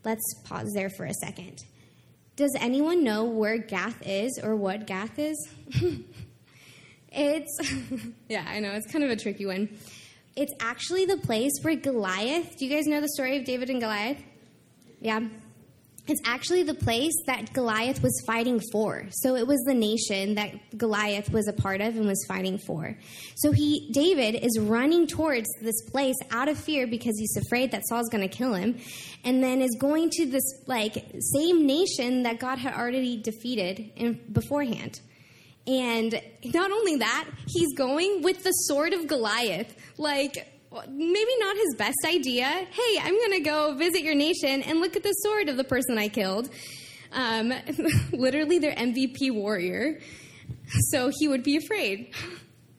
Let's 0.04 0.22
pause 0.44 0.70
there 0.74 0.90
for 0.90 1.04
a 1.04 1.14
second. 1.14 1.58
Does 2.36 2.54
anyone 2.60 3.02
know 3.02 3.24
where 3.24 3.58
Gath 3.58 4.02
is 4.06 4.38
or 4.42 4.54
what 4.56 4.86
Gath 4.86 5.18
is? 5.18 5.48
it's, 7.12 7.58
yeah, 8.28 8.44
I 8.46 8.60
know, 8.60 8.72
it's 8.72 8.90
kind 8.92 9.04
of 9.04 9.10
a 9.10 9.16
tricky 9.16 9.46
one. 9.46 9.68
It's 10.36 10.52
actually 10.60 11.06
the 11.06 11.16
place 11.16 11.52
where 11.62 11.76
Goliath, 11.76 12.56
do 12.58 12.66
you 12.66 12.74
guys 12.74 12.86
know 12.86 13.00
the 13.00 13.08
story 13.08 13.36
of 13.36 13.44
David 13.44 13.70
and 13.70 13.80
Goliath? 13.80 14.22
Yeah. 15.00 15.20
It's 16.06 16.20
actually 16.26 16.64
the 16.64 16.74
place 16.74 17.14
that 17.26 17.54
Goliath 17.54 18.02
was 18.02 18.22
fighting 18.26 18.60
for. 18.72 19.06
So 19.10 19.36
it 19.36 19.46
was 19.46 19.58
the 19.66 19.72
nation 19.72 20.34
that 20.34 20.76
Goliath 20.76 21.30
was 21.32 21.48
a 21.48 21.52
part 21.54 21.80
of 21.80 21.96
and 21.96 22.06
was 22.06 22.22
fighting 22.28 22.58
for. 22.58 22.94
So 23.36 23.52
he, 23.52 23.90
David, 23.90 24.34
is 24.34 24.58
running 24.58 25.06
towards 25.06 25.48
this 25.62 25.80
place 25.90 26.16
out 26.30 26.48
of 26.48 26.58
fear 26.58 26.86
because 26.86 27.18
he's 27.18 27.36
afraid 27.46 27.70
that 27.70 27.86
Saul's 27.88 28.10
going 28.10 28.28
to 28.28 28.34
kill 28.34 28.52
him, 28.52 28.78
and 29.24 29.42
then 29.42 29.62
is 29.62 29.76
going 29.80 30.10
to 30.10 30.26
this 30.26 30.44
like 30.66 31.10
same 31.34 31.66
nation 31.66 32.24
that 32.24 32.38
God 32.38 32.58
had 32.58 32.74
already 32.74 33.22
defeated 33.22 33.90
in, 33.96 34.20
beforehand. 34.30 35.00
And 35.66 36.20
not 36.44 36.70
only 36.70 36.96
that, 36.96 37.26
he's 37.46 37.72
going 37.74 38.20
with 38.22 38.44
the 38.44 38.50
sword 38.50 38.92
of 38.92 39.06
Goliath. 39.06 39.74
Like, 39.96 40.46
maybe 40.88 41.30
not 41.38 41.56
his 41.56 41.74
best 41.76 41.98
idea. 42.04 42.46
Hey, 42.46 42.98
I'm 43.00 43.14
going 43.14 43.32
to 43.32 43.40
go 43.40 43.74
visit 43.74 44.02
your 44.02 44.14
nation 44.14 44.62
and 44.62 44.80
look 44.80 44.96
at 44.96 45.02
the 45.02 45.12
sword 45.12 45.48
of 45.48 45.56
the 45.56 45.64
person 45.64 45.98
I 45.98 46.08
killed. 46.08 46.50
Um, 47.12 47.52
literally, 48.12 48.58
their 48.58 48.74
MVP 48.74 49.32
warrior. 49.32 50.00
So 50.90 51.10
he 51.16 51.28
would 51.28 51.42
be 51.42 51.56
afraid. 51.56 52.12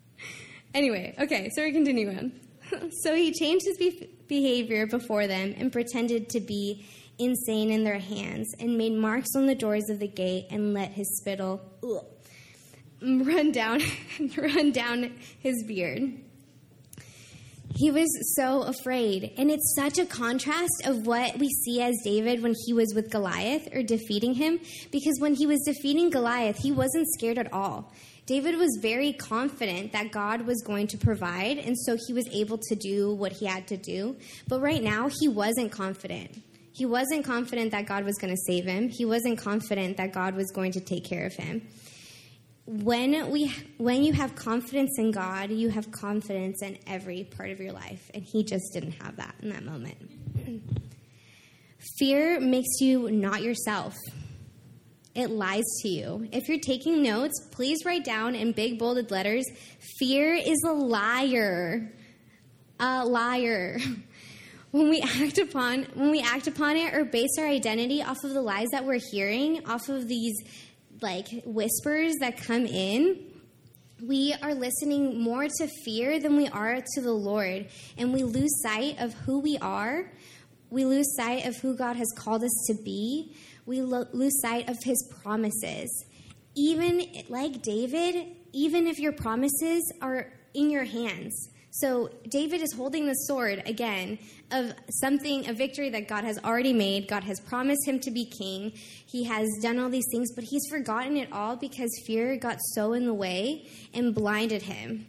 anyway, 0.73 1.15
okay, 1.19 1.49
so 1.55 1.63
we 1.63 1.71
continue 1.71 2.09
on. 2.09 2.31
so 3.03 3.15
he 3.15 3.31
changed 3.31 3.65
his 3.65 3.77
be- 3.77 4.09
behavior 4.27 4.87
before 4.87 5.27
them 5.27 5.53
and 5.57 5.71
pretended 5.71 6.29
to 6.29 6.39
be 6.39 6.85
insane 7.17 7.71
in 7.71 7.83
their 7.83 7.99
hands 7.99 8.53
and 8.59 8.77
made 8.77 8.93
marks 8.93 9.29
on 9.35 9.45
the 9.45 9.55
doors 9.55 9.89
of 9.89 9.99
the 9.99 10.07
gate 10.07 10.47
and 10.51 10.73
let 10.73 10.91
his 10.91 11.17
spittle 11.17 11.61
ugh, 11.83 12.05
run 13.01 13.51
down 13.51 13.79
run 14.37 14.71
down 14.71 15.15
his 15.39 15.63
beard. 15.65 16.13
He 17.75 17.91
was 17.91 18.09
so 18.37 18.61
afraid. 18.61 19.33
And 19.37 19.51
it's 19.51 19.75
such 19.75 19.97
a 19.97 20.05
contrast 20.05 20.83
of 20.85 21.05
what 21.05 21.37
we 21.37 21.49
see 21.49 21.81
as 21.81 21.93
David 22.05 22.41
when 22.41 22.53
he 22.65 22.73
was 22.73 22.93
with 22.95 23.11
Goliath 23.11 23.67
or 23.73 23.83
defeating 23.83 24.33
him, 24.33 24.59
because 24.91 25.19
when 25.19 25.35
he 25.35 25.45
was 25.45 25.61
defeating 25.65 26.09
Goliath, 26.09 26.57
he 26.57 26.71
wasn't 26.71 27.05
scared 27.17 27.37
at 27.37 27.51
all. 27.51 27.91
David 28.27 28.57
was 28.57 28.79
very 28.81 29.13
confident 29.13 29.91
that 29.91 30.11
God 30.11 30.47
was 30.47 30.63
going 30.63 30.87
to 30.87 30.97
provide, 30.97 31.57
and 31.59 31.77
so 31.77 31.95
he 32.07 32.13
was 32.13 32.27
able 32.29 32.57
to 32.69 32.75
do 32.75 33.13
what 33.13 33.33
he 33.33 33.45
had 33.45 33.67
to 33.67 33.77
do. 33.77 34.15
But 34.47 34.61
right 34.61 34.81
now, 34.81 35.09
he 35.19 35.27
wasn't 35.27 35.71
confident. 35.71 36.41
He 36.73 36.85
wasn't 36.85 37.25
confident 37.25 37.71
that 37.71 37.85
God 37.85 38.03
was 38.03 38.17
going 38.17 38.33
to 38.33 38.41
save 38.47 38.65
him. 38.65 38.89
He 38.89 39.05
wasn't 39.05 39.37
confident 39.37 39.97
that 39.97 40.11
God 40.11 40.35
was 40.35 40.49
going 40.51 40.71
to 40.71 40.79
take 40.79 41.05
care 41.05 41.25
of 41.25 41.33
him 41.33 41.61
when 42.67 43.29
we 43.29 43.53
when 43.77 44.03
you 44.03 44.13
have 44.13 44.35
confidence 44.35 44.97
in 44.97 45.11
God, 45.11 45.51
you 45.51 45.69
have 45.69 45.91
confidence 45.91 46.63
in 46.63 46.79
every 46.87 47.23
part 47.23 47.51
of 47.51 47.59
your 47.59 47.71
life, 47.71 48.09
and 48.13 48.23
he 48.23 48.43
just 48.43 48.73
didn't 48.73 48.93
have 49.03 49.17
that 49.17 49.35
in 49.41 49.49
that 49.49 49.63
moment. 49.63 49.97
Fear 51.99 52.39
makes 52.39 52.81
you 52.81 53.11
not 53.11 53.43
yourself. 53.43 53.93
It 55.13 55.29
lies 55.29 55.63
to 55.81 55.87
you. 55.87 56.27
If 56.33 56.49
you're 56.49 56.59
taking 56.59 57.01
notes, 57.01 57.39
please 57.51 57.85
write 57.85 58.03
down 58.03 58.35
in 58.35 58.51
big 58.51 58.79
bolded 58.79 59.11
letters, 59.11 59.45
fear 59.97 60.33
is 60.33 60.61
a 60.67 60.73
liar. 60.73 61.93
A 62.79 63.05
liar. 63.05 63.79
When 64.71 64.89
we 64.89 64.99
act 64.99 65.37
upon 65.37 65.83
when 65.93 66.11
we 66.11 66.19
act 66.19 66.47
upon 66.47 66.75
it 66.75 66.93
or 66.93 67.05
base 67.05 67.37
our 67.39 67.47
identity 67.47 68.03
off 68.03 68.25
of 68.25 68.33
the 68.33 68.41
lies 68.41 68.67
that 68.73 68.83
we're 68.83 68.99
hearing, 69.09 69.65
off 69.65 69.87
of 69.87 70.09
these 70.09 70.35
like 71.05 71.43
whispers 71.45 72.15
that 72.19 72.35
come 72.35 72.65
in, 72.65 73.19
we 74.01 74.33
are 74.41 74.55
listening 74.55 75.21
more 75.21 75.47
to 75.59 75.67
fear 75.85 76.19
than 76.19 76.35
we 76.35 76.47
are 76.47 76.81
to 76.95 77.01
the 77.01 77.13
Lord. 77.13 77.67
And 77.95 78.11
we 78.11 78.23
lose 78.23 78.59
sight 78.63 78.99
of 78.99 79.13
who 79.13 79.39
we 79.39 79.59
are. 79.59 80.11
We 80.71 80.83
lose 80.83 81.15
sight 81.15 81.45
of 81.45 81.57
who 81.57 81.77
God 81.77 81.95
has 81.95 82.11
called 82.17 82.43
us 82.43 82.65
to 82.69 82.73
be. 82.83 83.35
We 83.67 83.83
lo- 83.83 84.07
lose 84.13 84.41
sight 84.41 84.67
of 84.67 84.77
his 84.83 84.97
promises. 85.21 86.05
Even 86.55 87.05
like 87.29 87.61
David, 87.61 88.35
even 88.51 88.87
if 88.87 88.97
your 88.97 89.11
promises 89.11 89.83
are 90.01 90.33
in 90.55 90.71
your 90.71 90.85
hands, 90.85 91.49
so 91.79 92.09
David 92.29 92.61
is 92.61 92.71
holding 92.71 93.05
the 93.05 93.13
sword 93.13 93.61
again 93.65 94.17
of 94.49 94.73
something, 95.01 95.49
a 95.49 95.53
victory 95.53 95.89
that 95.89 96.07
God 96.07 96.23
has 96.23 96.39
already 96.39 96.71
made. 96.71 97.09
God 97.09 97.25
has 97.25 97.41
promised 97.41 97.85
him 97.85 97.99
to 97.99 98.11
be 98.11 98.23
king. 98.25 98.71
He 99.05 99.25
has 99.25 99.49
done 99.61 99.77
all 99.77 99.89
these 99.89 100.05
things, 100.09 100.31
but 100.33 100.45
he's 100.45 100.65
forgotten 100.69 101.17
it 101.17 101.33
all 101.33 101.57
because 101.57 101.89
fear 102.07 102.37
got 102.37 102.59
so 102.61 102.93
in 102.93 103.05
the 103.05 103.13
way 103.13 103.67
and 103.93 104.15
blinded 104.15 104.61
him. 104.61 105.05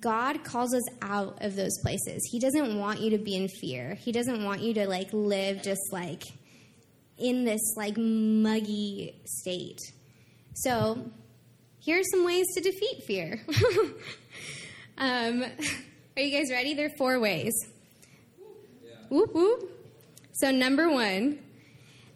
God 0.00 0.42
calls 0.42 0.72
us 0.72 0.84
out 1.02 1.36
of 1.42 1.54
those 1.54 1.78
places. 1.82 2.26
He 2.30 2.38
doesn't 2.38 2.78
want 2.78 3.00
you 3.00 3.10
to 3.10 3.18
be 3.18 3.36
in 3.36 3.48
fear. 3.48 3.94
He 3.94 4.12
doesn't 4.12 4.42
want 4.42 4.62
you 4.62 4.72
to 4.74 4.88
like 4.88 5.12
live 5.12 5.62
just 5.62 5.92
like 5.92 6.22
in 7.18 7.44
this 7.44 7.60
like 7.76 7.98
muggy 7.98 9.20
state. 9.26 9.80
So, 10.54 11.10
here 11.78 12.00
are 12.00 12.04
some 12.10 12.24
ways 12.24 12.46
to 12.54 12.60
defeat 12.62 13.04
fear. 13.06 13.40
Um, 14.98 15.44
are 16.16 16.22
you 16.22 16.36
guys 16.36 16.50
ready? 16.50 16.74
There 16.74 16.86
are 16.86 16.96
four 16.96 17.20
ways. 17.20 17.52
Yeah. 18.84 18.92
Whoop, 19.08 19.34
whoop. 19.34 19.70
So, 20.32 20.50
number 20.50 20.90
one, 20.90 21.38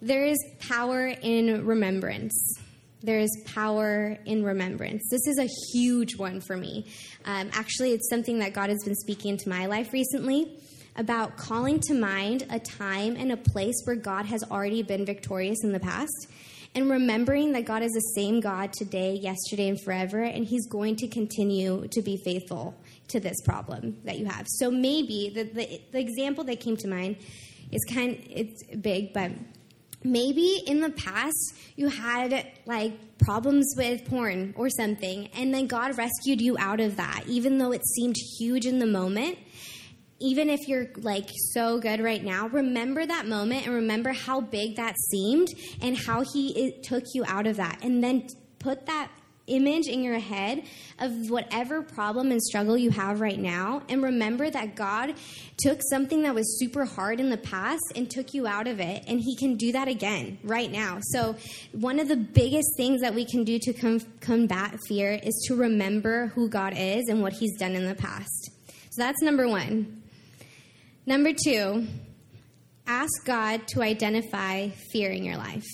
there 0.03 0.25
is 0.25 0.39
power 0.61 1.07
in 1.07 1.67
remembrance. 1.67 2.59
There 3.03 3.19
is 3.19 3.31
power 3.47 4.19
in 4.27 4.45
remembrance. 4.45 5.03
This 5.11 5.27
is 5.27 5.39
a 5.39 5.49
huge 5.73 6.17
one 6.17 6.41
for 6.41 6.57
me. 6.57 6.87
Um, 7.25 7.51
actually, 7.53 7.93
it's 7.93 8.09
something 8.11 8.39
that 8.41 8.53
God 8.53 8.69
has 8.69 8.85
been 8.85 8.95
speaking 8.95 9.33
into 9.33 9.49
my 9.49 9.67
life 9.67 9.93
recently 9.93 10.59
about 10.97 11.37
calling 11.37 11.81
to 11.81 11.95
mind 11.95 12.47
a 12.51 12.59
time 12.59 13.17
and 13.17 13.33
a 13.33 13.37
place 13.37 13.81
where 13.85 13.97
God 13.97 14.27
has 14.27 14.43
already 14.45 14.83
been 14.83 15.07
victorious 15.07 15.65
in 15.65 15.73
the 15.73 15.81
past 15.81 16.29
and 16.75 16.89
remembering 16.89 17.53
that 17.53 17.65
God 17.65 17.83
is 17.83 17.91
the 17.93 18.13
same 18.15 18.41
God 18.41 18.73
today, 18.73 19.15
yesterday, 19.15 19.69
and 19.69 19.81
forever, 19.81 20.23
and 20.23 20.45
He's 20.45 20.67
going 20.67 20.97
to 20.97 21.09
continue 21.09 21.89
to 21.89 22.03
be 22.03 22.17
faithful 22.17 22.75
to 23.09 23.21
this 23.21 23.41
problem 23.45 23.97
that 24.05 24.19
you 24.19 24.27
have. 24.27 24.47
So 24.49 24.71
maybe 24.71 25.33
the, 25.35 25.45
the, 25.45 25.81
the 25.93 25.99
example 25.99 26.45
that 26.45 26.61
came 26.61 26.77
to 26.79 26.89
mind 26.89 27.17
is 27.73 27.85
kind 27.93 28.23
it's 28.29 28.65
big, 28.77 29.13
but 29.13 29.33
maybe 30.03 30.63
in 30.67 30.81
the 30.81 30.91
past 30.91 31.55
you 31.77 31.89
had 31.89 32.47
like 32.67 33.19
problems 33.19 33.75
with 33.77 34.05
porn 34.05 34.55
or 34.57 34.71
something, 34.71 35.29
and 35.35 35.53
then 35.53 35.67
God 35.67 35.99
rescued 35.99 36.41
you 36.41 36.57
out 36.59 36.81
of 36.81 36.97
that, 36.97 37.25
even 37.27 37.59
though 37.59 37.73
it 37.73 37.85
seemed 37.85 38.17
huge 38.39 38.67
in 38.67 38.79
the 38.79 38.87
moment. 38.87 39.39
Even 40.21 40.51
if 40.51 40.69
you're 40.69 40.89
like 40.99 41.29
so 41.53 41.79
good 41.79 42.01
right 42.01 42.23
now, 42.23 42.49
remember 42.49 43.05
that 43.07 43.27
moment 43.27 43.67
and 43.67 43.75
remember 43.75 44.13
how 44.13 44.41
big 44.41 44.77
that 44.77 44.95
seemed 45.11 45.49
and 45.81 45.97
how 45.97 46.23
He 46.33 46.79
took 46.83 47.05
you 47.15 47.25
out 47.27 47.47
of 47.47 47.57
that. 47.57 47.83
And 47.83 48.05
then 48.05 48.29
put 48.59 48.87
that 48.87 49.11
image 49.51 49.89
in 49.89 50.03
your 50.03 50.19
head 50.19 50.63
of 50.99 51.31
whatever 51.31 51.83
problem 51.83 52.31
and 52.31 52.41
struggle 52.41 52.77
you 52.77 52.91
have 52.91 53.21
right 53.21 53.39
now. 53.39 53.83
And 53.89 54.03
remember 54.03 54.49
that 54.49 54.75
God 54.75 55.15
took 55.59 55.81
something 55.91 56.23
that 56.23 56.35
was 56.35 56.59
super 56.59 56.85
hard 56.85 57.21
in 57.21 57.31
the 57.31 57.37
past 57.37 57.83
and 57.95 58.11
took 58.11 58.33
you 58.33 58.47
out 58.47 58.67
of 58.67 58.81
it. 58.81 59.05
And 59.07 59.21
He 59.21 59.37
can 59.37 59.57
do 59.57 59.73
that 59.73 59.89
again 59.89 60.39
right 60.43 60.71
now. 60.71 60.99
So, 61.03 61.37
one 61.73 61.99
of 61.99 62.09
the 62.09 62.17
biggest 62.17 62.69
things 62.77 63.01
that 63.03 63.15
we 63.15 63.25
can 63.25 63.45
do 63.45 63.59
to 63.59 63.73
com- 63.73 64.01
combat 64.21 64.79
fear 64.87 65.19
is 65.23 65.35
to 65.49 65.57
remember 65.57 66.29
who 66.29 66.49
God 66.49 66.75
is 66.77 67.09
and 67.09 67.23
what 67.23 67.33
He's 67.33 67.57
done 67.59 67.73
in 67.73 67.87
the 67.87 67.95
past. 67.95 68.51
So, 68.91 69.03
that's 69.03 69.21
number 69.23 69.49
one. 69.49 70.00
Number 71.11 71.33
two, 71.33 71.89
ask 72.87 73.11
God 73.27 73.69
to 73.69 73.83
identify 73.83 74.69
fear 74.93 75.11
in 75.11 75.25
your 75.25 75.37
life 75.37 75.67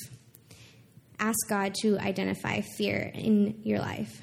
ask 1.19 1.49
God 1.49 1.75
to 1.83 1.99
identify 1.99 2.61
fear 2.61 3.11
in 3.14 3.61
your 3.62 3.78
life. 3.78 4.21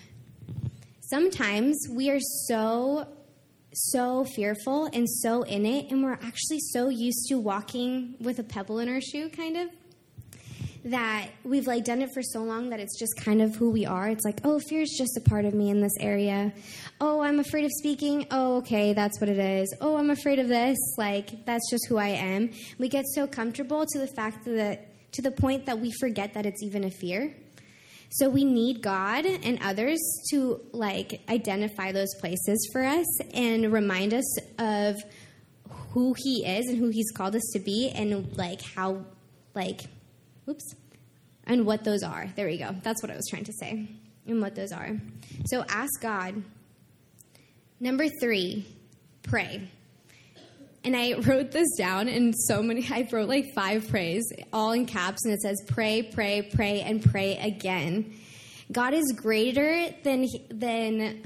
Sometimes 1.02 1.76
we 1.90 2.10
are 2.10 2.20
so, 2.48 3.08
so 3.74 4.26
fearful 4.26 4.86
and 4.94 5.10
so 5.10 5.44
in 5.44 5.66
it, 5.66 5.92
and 5.92 6.04
we're 6.04 6.14
actually 6.14 6.60
so 6.72 6.90
used 6.90 7.28
to 7.30 7.40
walking 7.40 8.16
with 8.20 8.40
a 8.40 8.44
pebble 8.44 8.80
in 8.80 8.90
our 8.90 9.02
shoe, 9.02 9.30
kind 9.30 9.58
of, 9.58 9.70
that 10.86 11.30
we've 11.44 11.66
like 11.66 11.86
done 11.86 12.02
it 12.02 12.10
for 12.14 12.22
so 12.22 12.44
long 12.44 12.70
that 12.70 12.80
it's 12.80 13.00
just 13.00 13.16
kind 13.18 13.42
of 13.42 13.56
who 13.56 13.72
we 13.72 13.86
are. 13.86 14.10
It's 14.10 14.26
like, 14.26 14.42
oh, 14.44 14.60
fear 14.60 14.82
is 14.82 14.96
just 14.98 15.16
a 15.18 15.22
part 15.22 15.46
of 15.46 15.54
me 15.54 15.70
in 15.70 15.80
this 15.80 15.94
area. 16.00 16.52
Oh, 17.00 17.22
I'm 17.22 17.40
afraid 17.40 17.66
of 17.66 17.72
speaking. 17.72 18.28
Oh, 18.32 18.58
okay, 18.58 18.94
that's 18.94 19.20
what 19.22 19.30
it 19.30 19.40
is. 19.40 19.74
Oh, 19.80 19.98
I'm 19.98 20.10
afraid 20.10 20.40
of 20.40 20.48
this. 20.48 20.78
Like, 20.98 21.46
that's 21.46 21.70
just 21.70 21.88
who 21.88 21.98
I 21.98 22.10
am. 22.10 22.52
We 22.78 22.90
get 22.90 23.06
so 23.16 23.28
comfortable 23.28 23.86
to 23.86 24.00
the 24.00 24.08
fact 24.08 24.46
that 24.46 25.12
to 25.14 25.22
the 25.22 25.32
point 25.32 25.66
that 25.68 25.80
we 25.80 25.92
forget 26.00 26.34
that 26.34 26.46
it's 26.46 26.62
even 26.64 26.84
a 26.84 26.92
fear. 26.92 27.34
So 28.10 28.30
we 28.30 28.44
need 28.44 28.82
God 28.82 29.26
and 29.26 29.60
others 29.64 30.00
to 30.32 30.62
like 30.72 31.22
identify 31.30 31.92
those 31.92 32.14
places 32.20 32.70
for 32.72 32.84
us 32.84 33.06
and 33.34 33.72
remind 33.72 34.14
us 34.14 34.38
of 34.60 35.04
who 35.94 36.14
he 36.18 36.46
is 36.46 36.68
and 36.68 36.78
who 36.78 36.90
he's 36.90 37.12
called 37.12 37.36
us 37.36 37.50
to 37.54 37.60
be 37.60 37.90
and 37.90 38.36
like 38.38 38.62
how 38.62 39.06
like 39.56 39.82
oops 40.48 40.76
and 41.46 41.66
what 41.66 41.84
those 41.84 42.04
are. 42.04 42.28
There 42.36 42.48
we 42.48 42.58
go. 42.58 42.76
That's 42.84 43.02
what 43.02 43.12
I 43.12 43.16
was 43.16 43.28
trying 43.30 43.46
to 43.46 43.54
say. 43.54 43.90
And 44.26 44.42
what 44.42 44.56
those 44.56 44.72
are. 44.72 44.98
So 45.46 45.66
ask 45.68 46.02
God. 46.02 46.42
Number 47.80 48.08
3, 48.22 48.66
pray 49.24 49.68
and 50.84 50.96
I 50.96 51.14
wrote 51.20 51.52
this 51.52 51.68
down 51.78 52.08
in 52.08 52.34
so 52.34 52.62
many, 52.62 52.86
I 52.92 53.08
wrote 53.12 53.30
like 53.30 53.54
five 53.54 53.88
prays, 53.90 54.32
all 54.52 54.72
in 54.72 54.86
caps, 54.86 55.26
and 55.26 55.34
it 55.34 55.42
says, 55.42 55.62
pray, 55.68 56.04
pray, 56.04 56.42
pray, 56.42 56.82
and 56.82 57.04
pray 57.04 57.38
again. 57.38 58.14
God 58.72 58.94
is 58.94 59.14
greater 59.16 59.90
than, 60.04 60.26
than 60.50 61.22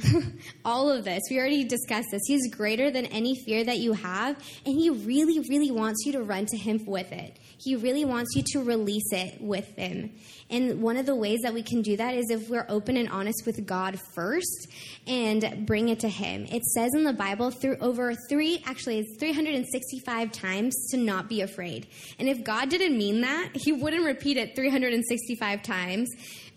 all 0.66 0.90
of 0.90 1.06
this. 1.06 1.22
We 1.30 1.38
already 1.40 1.64
discussed 1.64 2.08
this. 2.12 2.24
He's 2.28 2.54
greater 2.54 2.92
than 2.92 3.06
any 3.06 3.36
fear 3.46 3.64
that 3.64 3.78
you 3.78 3.94
have, 3.94 4.36
and 4.66 4.76
He 4.76 4.90
really, 4.90 5.40
really 5.48 5.72
wants 5.72 6.06
you 6.06 6.14
to 6.14 6.24
run 6.24 6.46
to 6.48 6.58
Him 6.58 6.84
with 6.86 7.12
it. 7.12 7.38
He 7.60 7.76
really 7.76 8.06
wants 8.06 8.36
you 8.36 8.44
to 8.54 8.64
release 8.64 9.12
it 9.12 9.42
with 9.42 9.68
Him. 9.76 10.12
And 10.50 10.82
one 10.82 10.98
of 10.98 11.06
the 11.06 11.16
ways 11.16 11.40
that 11.44 11.54
we 11.54 11.64
can 11.64 11.82
do 11.82 11.98
that 11.98 12.14
is 12.14 12.30
if 12.30 12.50
we're 12.50 12.66
open 12.70 12.98
and 12.98 13.10
honest 13.10 13.46
with 13.46 13.66
God 13.66 14.00
first 14.14 14.68
and 15.06 15.66
bring 15.66 15.90
it 15.90 16.00
to 16.02 16.10
Him. 16.10 16.46
It 16.46 16.64
says 16.64 16.92
in 16.94 17.04
the 17.04 17.14
Bible 17.14 17.52
through 17.52 17.78
over 17.78 18.14
three, 18.30 18.62
actually, 18.66 19.00
it's 19.00 19.18
365 19.20 20.32
times 20.32 20.76
to 20.92 20.98
not 20.98 21.28
be 21.28 21.42
afraid. 21.42 21.88
And 22.20 22.30
if 22.30 22.44
God 22.44 22.70
didn't 22.70 22.98
mean 22.98 23.22
that, 23.22 23.50
He 23.54 23.72
wouldn't 23.72 24.06
repeat 24.06 24.38
it 24.38 24.56
365 24.56 25.64
times 25.64 26.10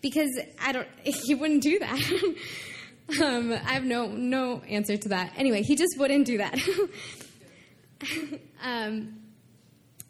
because 0.02 0.30
I 0.62 0.72
don't, 0.72 0.88
He 1.04 1.34
wouldn't 1.34 1.62
do 1.62 1.78
that. 1.78 1.98
um, 3.22 3.52
I 3.52 3.72
have 3.72 3.84
no 3.84 4.06
no 4.06 4.60
answer 4.68 4.96
to 4.96 5.08
that. 5.10 5.32
Anyway, 5.36 5.62
He 5.62 5.76
just 5.76 5.98
wouldn't 5.98 6.26
do 6.26 6.38
that. 6.38 6.58
um, 8.62 9.19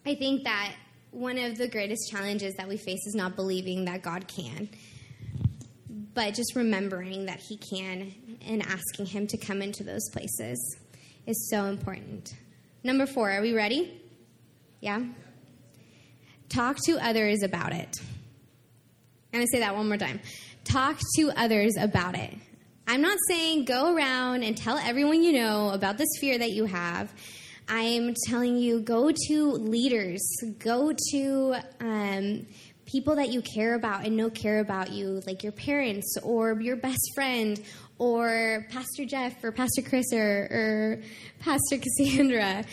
I 0.06 0.14
think 0.14 0.44
that 0.44 0.74
one 1.10 1.38
of 1.38 1.58
the 1.58 1.68
greatest 1.68 2.10
challenges 2.10 2.54
that 2.54 2.68
we 2.68 2.76
face 2.76 3.06
is 3.06 3.14
not 3.14 3.36
believing 3.36 3.84
that 3.84 4.02
God 4.02 4.26
can, 4.28 4.68
but 6.14 6.34
just 6.34 6.56
remembering 6.56 7.26
that 7.26 7.40
He 7.40 7.56
can 7.56 8.12
and 8.46 8.62
asking 8.62 9.06
Him 9.06 9.26
to 9.26 9.36
come 9.36 9.60
into 9.60 9.84
those 9.84 10.08
places 10.10 10.78
is 11.26 11.50
so 11.50 11.64
important. 11.64 12.34
Number 12.82 13.06
four, 13.06 13.30
are 13.30 13.42
we 13.42 13.52
ready? 13.52 14.00
Yeah? 14.80 15.02
Talk 16.48 16.78
to 16.86 16.98
others 16.98 17.42
about 17.42 17.72
it. 17.72 18.00
I'm 19.32 19.38
going 19.38 19.46
to 19.46 19.50
say 19.52 19.60
that 19.60 19.76
one 19.76 19.86
more 19.86 19.98
time. 19.98 20.20
Talk 20.64 20.98
to 21.16 21.30
others 21.36 21.76
about 21.78 22.16
it. 22.16 22.34
I'm 22.88 23.02
not 23.02 23.18
saying 23.28 23.66
go 23.66 23.94
around 23.94 24.42
and 24.42 24.56
tell 24.56 24.76
everyone 24.78 25.22
you 25.22 25.32
know 25.32 25.70
about 25.70 25.98
this 25.98 26.08
fear 26.20 26.38
that 26.38 26.50
you 26.50 26.64
have 26.64 27.12
I'm 27.72 28.14
telling 28.26 28.56
you, 28.56 28.80
go 28.80 29.12
to 29.28 29.44
leaders, 29.52 30.20
go 30.58 30.92
to 31.12 31.54
um, 31.78 32.44
people 32.84 33.14
that 33.14 33.28
you 33.30 33.42
care 33.42 33.76
about 33.76 34.04
and 34.04 34.16
know 34.16 34.28
care 34.28 34.58
about 34.58 34.90
you, 34.90 35.22
like 35.24 35.44
your 35.44 35.52
parents 35.52 36.16
or 36.24 36.60
your 36.60 36.74
best 36.74 37.12
friend 37.14 37.62
or 37.98 38.66
Pastor 38.70 39.04
Jeff 39.04 39.44
or 39.44 39.52
Pastor 39.52 39.82
Chris 39.82 40.06
or, 40.12 40.48
or 40.50 41.02
Pastor 41.38 41.78
Cassandra. 41.78 42.64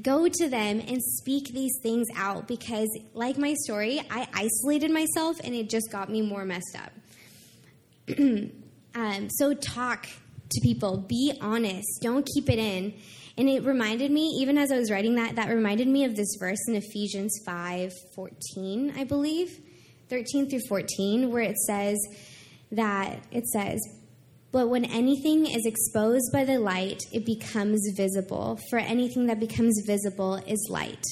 Go 0.00 0.26
to 0.26 0.48
them 0.48 0.80
and 0.80 1.02
speak 1.02 1.52
these 1.52 1.78
things 1.82 2.06
out 2.16 2.48
because, 2.48 2.88
like 3.12 3.36
my 3.36 3.54
story, 3.64 4.00
I 4.10 4.26
isolated 4.32 4.90
myself 4.90 5.36
and 5.44 5.54
it 5.54 5.68
just 5.68 5.92
got 5.92 6.08
me 6.08 6.22
more 6.22 6.46
messed 6.46 6.76
up. 6.78 6.92
um, 8.94 9.28
so, 9.30 9.52
talk 9.52 10.06
to 10.50 10.60
people, 10.62 10.98
be 10.98 11.34
honest, 11.42 11.86
don't 12.00 12.26
keep 12.26 12.48
it 12.48 12.58
in. 12.58 12.94
And 13.38 13.48
it 13.48 13.64
reminded 13.64 14.10
me, 14.10 14.38
even 14.40 14.56
as 14.56 14.72
I 14.72 14.78
was 14.78 14.90
writing 14.90 15.16
that, 15.16 15.36
that 15.36 15.50
reminded 15.50 15.88
me 15.88 16.04
of 16.04 16.16
this 16.16 16.36
verse 16.40 16.58
in 16.68 16.74
Ephesians 16.74 17.38
5 17.44 17.92
14, 18.14 18.94
I 18.96 19.04
believe, 19.04 19.60
13 20.08 20.48
through 20.48 20.66
14, 20.68 21.30
where 21.30 21.42
it 21.42 21.58
says 21.58 21.98
that 22.72 23.18
it 23.30 23.46
says, 23.46 23.80
But 24.52 24.68
when 24.68 24.86
anything 24.86 25.46
is 25.46 25.66
exposed 25.66 26.32
by 26.32 26.44
the 26.44 26.58
light, 26.58 27.02
it 27.12 27.26
becomes 27.26 27.92
visible, 27.94 28.58
for 28.70 28.78
anything 28.78 29.26
that 29.26 29.38
becomes 29.38 29.82
visible 29.86 30.36
is 30.46 30.68
light. 30.70 31.04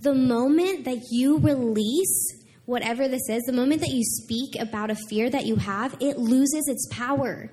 The 0.00 0.14
moment 0.14 0.86
that 0.86 1.08
you 1.10 1.38
release 1.38 2.40
whatever 2.64 3.06
this 3.06 3.28
is, 3.28 3.42
the 3.42 3.52
moment 3.52 3.82
that 3.82 3.90
you 3.90 4.02
speak 4.02 4.54
about 4.58 4.90
a 4.90 4.94
fear 4.94 5.28
that 5.28 5.44
you 5.44 5.56
have, 5.56 5.94
it 6.00 6.18
loses 6.18 6.68
its 6.68 6.88
power. 6.90 7.50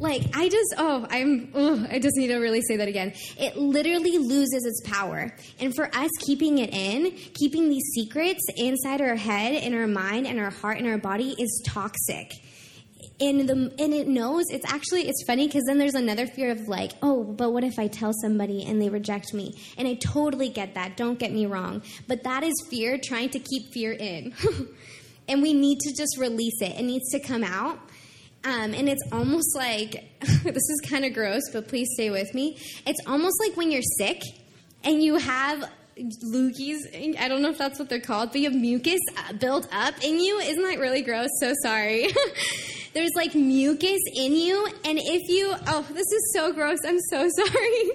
Like, 0.00 0.34
I 0.34 0.48
just, 0.48 0.74
oh, 0.78 1.06
I'm, 1.10 1.52
oh, 1.54 1.86
I 1.90 1.98
just 1.98 2.16
need 2.16 2.28
to 2.28 2.38
really 2.38 2.62
say 2.62 2.78
that 2.78 2.88
again. 2.88 3.12
It 3.38 3.58
literally 3.58 4.16
loses 4.16 4.64
its 4.64 4.80
power. 4.90 5.30
And 5.60 5.76
for 5.76 5.94
us, 5.94 6.10
keeping 6.20 6.56
it 6.56 6.72
in, 6.72 7.10
keeping 7.34 7.68
these 7.68 7.84
secrets 7.94 8.40
inside 8.56 9.02
our 9.02 9.14
head, 9.14 9.62
in 9.62 9.74
our 9.74 9.86
mind, 9.86 10.26
and 10.26 10.40
our 10.40 10.50
heart, 10.50 10.78
and 10.78 10.88
our 10.88 10.96
body 10.96 11.36
is 11.38 11.62
toxic. 11.66 12.32
And 13.20 13.46
the 13.46 13.74
and 13.78 13.92
it 13.92 14.08
knows 14.08 14.46
it's 14.48 14.64
actually 14.72 15.06
it's 15.06 15.22
funny 15.26 15.46
because 15.46 15.64
then 15.66 15.76
there's 15.76 15.94
another 15.94 16.26
fear 16.26 16.50
of 16.50 16.68
like 16.68 16.92
oh 17.02 17.22
but 17.22 17.52
what 17.52 17.64
if 17.64 17.78
I 17.78 17.86
tell 17.86 18.12
somebody 18.14 18.64
and 18.64 18.80
they 18.80 18.88
reject 18.88 19.34
me 19.34 19.58
and 19.76 19.86
I 19.86 19.94
totally 19.94 20.48
get 20.48 20.74
that 20.74 20.96
don't 20.96 21.18
get 21.18 21.30
me 21.30 21.44
wrong 21.44 21.82
but 22.08 22.22
that 22.24 22.42
is 22.42 22.54
fear 22.70 22.98
trying 22.98 23.28
to 23.30 23.38
keep 23.38 23.74
fear 23.74 23.92
in 23.92 24.32
and 25.28 25.42
we 25.42 25.52
need 25.52 25.80
to 25.80 25.94
just 25.94 26.16
release 26.18 26.62
it 26.62 26.78
it 26.78 26.82
needs 26.82 27.10
to 27.10 27.20
come 27.20 27.44
out 27.44 27.78
um, 28.44 28.74
and 28.74 28.88
it's 28.88 29.02
almost 29.12 29.54
like 29.54 30.04
this 30.20 30.68
is 30.70 30.80
kind 30.88 31.04
of 31.04 31.12
gross, 31.12 31.42
but 31.52 31.68
please 31.68 31.88
stay 31.94 32.10
with 32.10 32.34
me. 32.34 32.58
It's 32.86 33.00
almost 33.06 33.40
like 33.40 33.56
when 33.56 33.70
you're 33.70 33.82
sick 33.98 34.22
and 34.82 35.02
you 35.02 35.16
have 35.16 35.68
loogies. 35.98 37.18
I 37.18 37.28
don't 37.28 37.42
know 37.42 37.50
if 37.50 37.58
that's 37.58 37.78
what 37.78 37.88
they're 37.88 38.00
called, 38.00 38.30
but 38.32 38.40
you 38.40 38.50
have 38.50 38.58
mucus 38.58 39.00
uh, 39.16 39.34
built 39.34 39.68
up 39.72 39.94
in 40.02 40.18
you. 40.20 40.38
Isn't 40.38 40.62
that 40.62 40.78
really 40.78 41.02
gross? 41.02 41.28
So 41.40 41.52
sorry. 41.62 42.08
There's 42.92 43.12
like 43.14 43.34
mucus 43.34 44.00
in 44.16 44.34
you, 44.34 44.66
and 44.84 44.98
if 44.98 45.28
you, 45.28 45.54
oh, 45.68 45.86
this 45.90 46.10
is 46.10 46.32
so 46.34 46.52
gross. 46.52 46.78
I'm 46.84 46.98
so 46.98 47.28
sorry. 47.36 47.90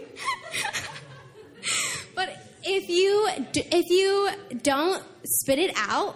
but 2.15 2.29
if 2.63 2.87
you 2.87 3.27
if 3.55 3.89
you 3.89 4.59
don't 4.61 5.03
spit 5.25 5.59
it 5.59 5.71
out, 5.75 6.15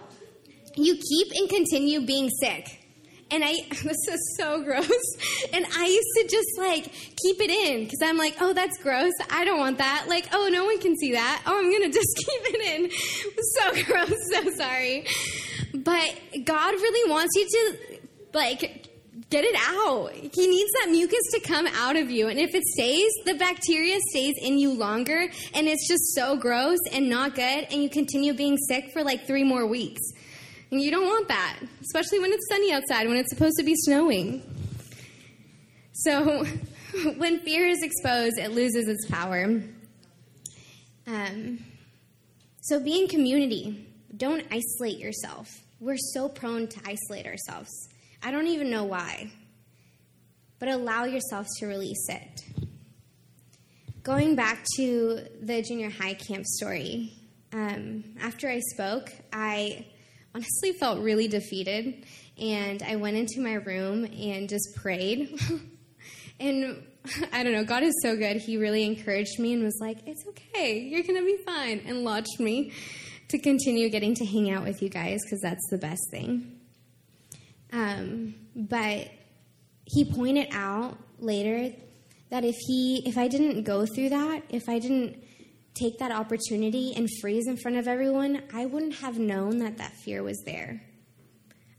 you 0.75 0.95
keep 0.95 1.27
and 1.35 1.49
continue 1.49 2.05
being 2.05 2.29
sick. 2.29 2.78
And 3.31 3.43
I, 3.43 3.53
this 3.69 4.07
is 4.07 4.35
so 4.37 4.61
gross. 4.63 4.89
And 5.51 5.65
I 5.75 5.85
used 5.85 6.07
to 6.17 6.35
just 6.35 6.57
like 6.57 6.91
keep 6.91 7.41
it 7.41 7.49
in 7.49 7.83
because 7.85 7.99
I'm 8.03 8.17
like, 8.17 8.35
oh, 8.39 8.53
that's 8.53 8.77
gross. 8.77 9.13
I 9.31 9.45
don't 9.45 9.57
want 9.57 9.79
that. 9.79 10.05
Like, 10.07 10.27
oh, 10.31 10.49
no 10.51 10.65
one 10.65 10.79
can 10.79 10.95
see 10.97 11.13
that. 11.13 11.41
Oh, 11.45 11.57
I'm 11.57 11.71
going 11.71 11.81
to 11.91 11.97
just 11.97 12.15
keep 12.17 12.41
it 12.53 12.61
in. 12.61 12.91
So 12.91 13.69
so 13.73 13.83
gross. 13.83 14.13
So 14.31 14.49
sorry. 14.57 15.05
But 15.73 16.45
God 16.45 16.73
really 16.73 17.09
wants 17.09 17.35
you 17.35 17.47
to, 17.47 17.99
like, 18.33 18.89
get 19.29 19.43
it 19.43 19.55
out. 19.59 20.11
He 20.13 20.47
needs 20.47 20.69
that 20.81 20.91
mucus 20.91 21.23
to 21.33 21.39
come 21.41 21.67
out 21.67 21.95
of 21.95 22.09
you. 22.09 22.27
And 22.27 22.39
if 22.39 22.55
it 22.55 22.63
stays, 22.63 23.11
the 23.25 23.35
bacteria 23.35 23.99
stays 24.09 24.35
in 24.41 24.57
you 24.57 24.73
longer 24.73 25.27
and 25.53 25.67
it's 25.67 25.87
just 25.87 26.15
so 26.15 26.35
gross 26.35 26.79
and 26.91 27.09
not 27.09 27.35
good 27.35 27.67
and 27.71 27.83
you 27.83 27.89
continue 27.89 28.33
being 28.33 28.57
sick 28.57 28.91
for 28.91 29.03
like 29.03 29.27
three 29.27 29.43
more 29.43 29.67
weeks. 29.67 30.01
And 30.71 30.81
you 30.81 30.91
don't 30.91 31.05
want 31.05 31.27
that, 31.29 31.57
especially 31.81 32.19
when 32.19 32.31
it's 32.31 32.47
sunny 32.47 32.71
outside, 32.71 33.07
when 33.07 33.17
it's 33.17 33.31
supposed 33.31 33.57
to 33.57 33.63
be 33.63 33.73
snowing. 33.75 34.43
So 35.93 36.45
when 37.17 37.39
fear 37.39 37.67
is 37.67 37.81
exposed, 37.81 38.37
it 38.37 38.51
loses 38.51 38.87
its 38.87 39.05
power. 39.07 39.61
Um, 41.07 41.59
so 42.61 42.79
be 42.79 43.01
in 43.01 43.07
community. 43.07 43.87
Don't 44.15 44.45
isolate 44.51 44.99
yourself. 44.99 45.49
We're 45.79 45.97
so 45.97 46.29
prone 46.29 46.67
to 46.67 46.79
isolate 46.85 47.25
ourselves. 47.25 47.69
I 48.21 48.31
don't 48.31 48.47
even 48.47 48.69
know 48.69 48.83
why. 48.83 49.31
But 50.59 50.69
allow 50.69 51.05
yourself 51.05 51.47
to 51.59 51.67
release 51.67 52.05
it. 52.09 52.41
Going 54.03 54.35
back 54.35 54.65
to 54.75 55.21
the 55.41 55.61
junior 55.61 55.89
high 55.89 56.13
camp 56.13 56.45
story, 56.45 57.13
um, 57.53 58.03
after 58.21 58.49
I 58.49 58.59
spoke, 58.73 59.11
I 59.33 59.85
honestly 60.39 60.71
felt 60.73 60.99
really 60.99 61.27
defeated. 61.27 62.05
And 62.37 62.81
I 62.83 62.95
went 62.95 63.17
into 63.17 63.41
my 63.41 63.53
room 63.53 64.05
and 64.05 64.47
just 64.47 64.75
prayed. 64.75 65.37
and 66.39 66.83
I 67.33 67.43
don't 67.43 67.51
know, 67.51 67.65
God 67.65 67.83
is 67.83 67.93
so 68.01 68.15
good. 68.15 68.37
He 68.37 68.57
really 68.57 68.85
encouraged 68.85 69.39
me 69.39 69.53
and 69.53 69.63
was 69.63 69.77
like, 69.81 69.97
It's 70.05 70.25
okay, 70.27 70.79
you're 70.79 71.03
going 71.03 71.19
to 71.19 71.25
be 71.25 71.37
fine, 71.45 71.81
and 71.85 72.03
launched 72.03 72.39
me 72.39 72.71
to 73.29 73.37
continue 73.39 73.89
getting 73.89 74.15
to 74.15 74.25
hang 74.25 74.49
out 74.51 74.63
with 74.63 74.81
you 74.81 74.89
guys 74.89 75.19
because 75.23 75.41
that's 75.41 75.67
the 75.69 75.77
best 75.77 76.01
thing. 76.11 76.59
Um, 77.71 78.35
but 78.55 79.09
he 79.85 80.05
pointed 80.05 80.47
out 80.51 80.97
later 81.19 81.75
that 82.29 82.45
if 82.45 82.55
he 82.67 83.03
if 83.05 83.17
I 83.17 83.27
didn't 83.27 83.63
go 83.63 83.85
through 83.85 84.09
that, 84.09 84.43
if 84.49 84.69
I 84.69 84.79
didn't 84.79 85.23
take 85.79 85.99
that 85.99 86.11
opportunity 86.11 86.93
and 86.95 87.09
freeze 87.21 87.47
in 87.47 87.57
front 87.57 87.77
of 87.77 87.87
everyone, 87.87 88.43
I 88.53 88.65
wouldn't 88.65 88.95
have 88.95 89.17
known 89.17 89.59
that 89.59 89.77
that 89.77 89.93
fear 89.93 90.23
was 90.23 90.41
there. 90.45 90.81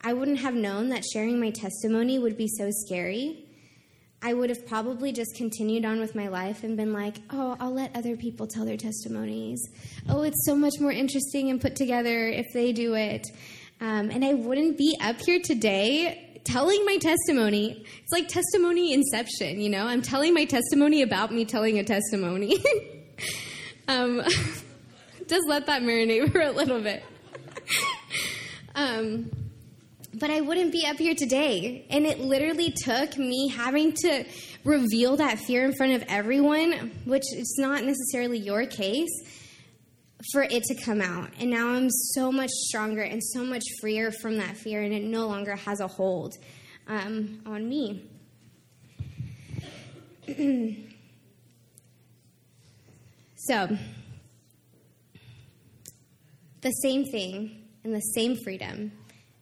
I 0.02 0.12
wouldn't 0.14 0.38
have 0.38 0.54
known 0.54 0.88
that 0.90 1.04
sharing 1.12 1.38
my 1.38 1.50
testimony 1.50 2.18
would 2.18 2.36
be 2.36 2.48
so 2.48 2.70
scary. 2.86 3.46
I 4.22 4.34
would 4.34 4.50
have 4.50 4.66
probably 4.66 5.12
just 5.12 5.34
continued 5.36 5.84
on 5.84 5.98
with 5.98 6.14
my 6.14 6.28
life 6.28 6.62
and 6.62 6.76
been 6.76 6.92
like, 6.92 7.16
oh, 7.30 7.56
I'll 7.58 7.72
let 7.72 7.96
other 7.96 8.16
people 8.16 8.46
tell 8.46 8.64
their 8.64 8.76
testimonies. 8.76 9.60
Oh, 10.08 10.22
it's 10.22 10.44
so 10.44 10.54
much 10.54 10.74
more 10.78 10.92
interesting 10.92 11.50
and 11.50 11.60
put 11.60 11.76
together 11.76 12.28
if 12.28 12.46
they 12.52 12.72
do 12.72 12.94
it. 12.94 13.26
Um, 13.80 14.10
and 14.10 14.24
I 14.24 14.34
wouldn't 14.34 14.76
be 14.76 14.96
up 15.00 15.16
here 15.24 15.40
today 15.42 16.40
telling 16.44 16.84
my 16.84 16.98
testimony. 16.98 17.84
It's 18.02 18.12
like 18.12 18.28
testimony 18.28 18.92
inception, 18.92 19.60
you 19.60 19.70
know? 19.70 19.86
I'm 19.86 20.02
telling 20.02 20.34
my 20.34 20.44
testimony 20.44 21.02
about 21.02 21.32
me 21.32 21.44
telling 21.44 21.78
a 21.78 21.84
testimony. 21.84 22.56
um, 23.90 24.22
just 25.28 25.48
let 25.48 25.66
that 25.66 25.82
marinate 25.82 26.32
for 26.32 26.40
a 26.40 26.50
little 26.50 26.80
bit. 26.80 27.02
um, 28.74 29.30
but 30.14 30.30
I 30.30 30.40
wouldn't 30.40 30.72
be 30.72 30.86
up 30.86 30.96
here 30.96 31.14
today. 31.14 31.86
And 31.90 32.06
it 32.06 32.20
literally 32.20 32.74
took 32.84 33.16
me 33.16 33.48
having 33.48 33.92
to 34.02 34.24
reveal 34.64 35.16
that 35.16 35.38
fear 35.38 35.64
in 35.64 35.72
front 35.74 35.92
of 35.94 36.04
everyone, 36.08 36.92
which 37.04 37.24
is 37.34 37.56
not 37.58 37.84
necessarily 37.84 38.38
your 38.38 38.66
case, 38.66 39.08
for 40.32 40.42
it 40.42 40.62
to 40.64 40.74
come 40.74 41.00
out. 41.00 41.30
And 41.38 41.50
now 41.50 41.68
I'm 41.68 41.88
so 41.90 42.30
much 42.30 42.50
stronger 42.50 43.02
and 43.02 43.22
so 43.22 43.42
much 43.42 43.62
freer 43.80 44.10
from 44.10 44.36
that 44.36 44.56
fear, 44.56 44.82
and 44.82 44.92
it 44.92 45.02
no 45.02 45.26
longer 45.26 45.56
has 45.56 45.80
a 45.80 45.86
hold 45.86 46.36
um, 46.86 47.40
on 47.46 47.68
me. 47.68 48.04
so, 53.46 53.76
the 56.60 56.70
same 56.82 57.06
thing 57.06 57.64
and 57.84 57.94
the 57.94 58.00
same 58.14 58.36
freedom 58.44 58.92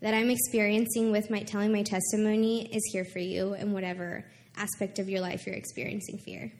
that 0.00 0.14
I'm 0.14 0.30
experiencing 0.30 1.10
with 1.10 1.30
my 1.30 1.42
telling 1.42 1.72
my 1.72 1.82
testimony 1.82 2.72
is 2.72 2.82
here 2.92 3.04
for 3.04 3.18
you 3.18 3.54
in 3.54 3.72
whatever 3.72 4.24
aspect 4.56 5.00
of 5.00 5.08
your 5.08 5.20
life 5.20 5.46
you're 5.46 5.56
experiencing 5.56 6.18
fear. 6.18 6.52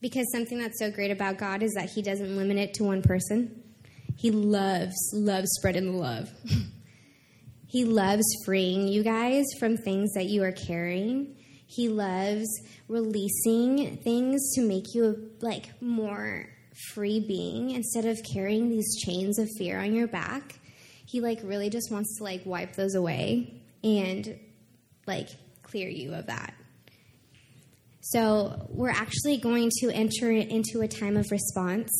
Because 0.00 0.26
something 0.32 0.58
that's 0.58 0.80
so 0.80 0.90
great 0.90 1.12
about 1.12 1.38
God 1.38 1.62
is 1.62 1.74
that 1.74 1.90
He 1.90 2.02
doesn't 2.02 2.36
limit 2.36 2.56
it 2.56 2.74
to 2.74 2.84
one 2.84 3.02
person. 3.02 3.62
He 4.16 4.32
loves, 4.32 4.96
loves 5.12 5.48
spreading 5.58 5.92
the 5.92 5.98
love. 5.98 6.28
he 7.68 7.84
loves 7.84 8.24
freeing 8.44 8.88
you 8.88 9.04
guys 9.04 9.44
from 9.60 9.76
things 9.76 10.12
that 10.14 10.26
you 10.26 10.42
are 10.42 10.52
carrying. 10.52 11.36
He 11.66 11.88
loves 11.88 12.46
releasing 12.88 13.98
things 13.98 14.54
to 14.54 14.62
make 14.62 14.86
you 14.92 15.30
like 15.40 15.70
more 15.80 16.46
free 16.92 17.20
being 17.20 17.70
instead 17.70 18.04
of 18.04 18.18
carrying 18.32 18.68
these 18.68 18.96
chains 19.04 19.38
of 19.38 19.48
fear 19.58 19.78
on 19.80 19.94
your 19.94 20.08
back 20.08 20.58
he 21.06 21.20
like 21.20 21.40
really 21.44 21.70
just 21.70 21.92
wants 21.92 22.18
to 22.18 22.24
like 22.24 22.44
wipe 22.44 22.74
those 22.74 22.94
away 22.94 23.62
and 23.82 24.38
like 25.06 25.28
clear 25.62 25.88
you 25.88 26.14
of 26.14 26.26
that. 26.26 26.54
So, 28.00 28.66
we're 28.68 28.90
actually 28.90 29.38
going 29.38 29.70
to 29.80 29.90
enter 29.90 30.30
into 30.30 30.82
a 30.82 30.88
time 30.88 31.16
of 31.16 31.30
response 31.30 31.90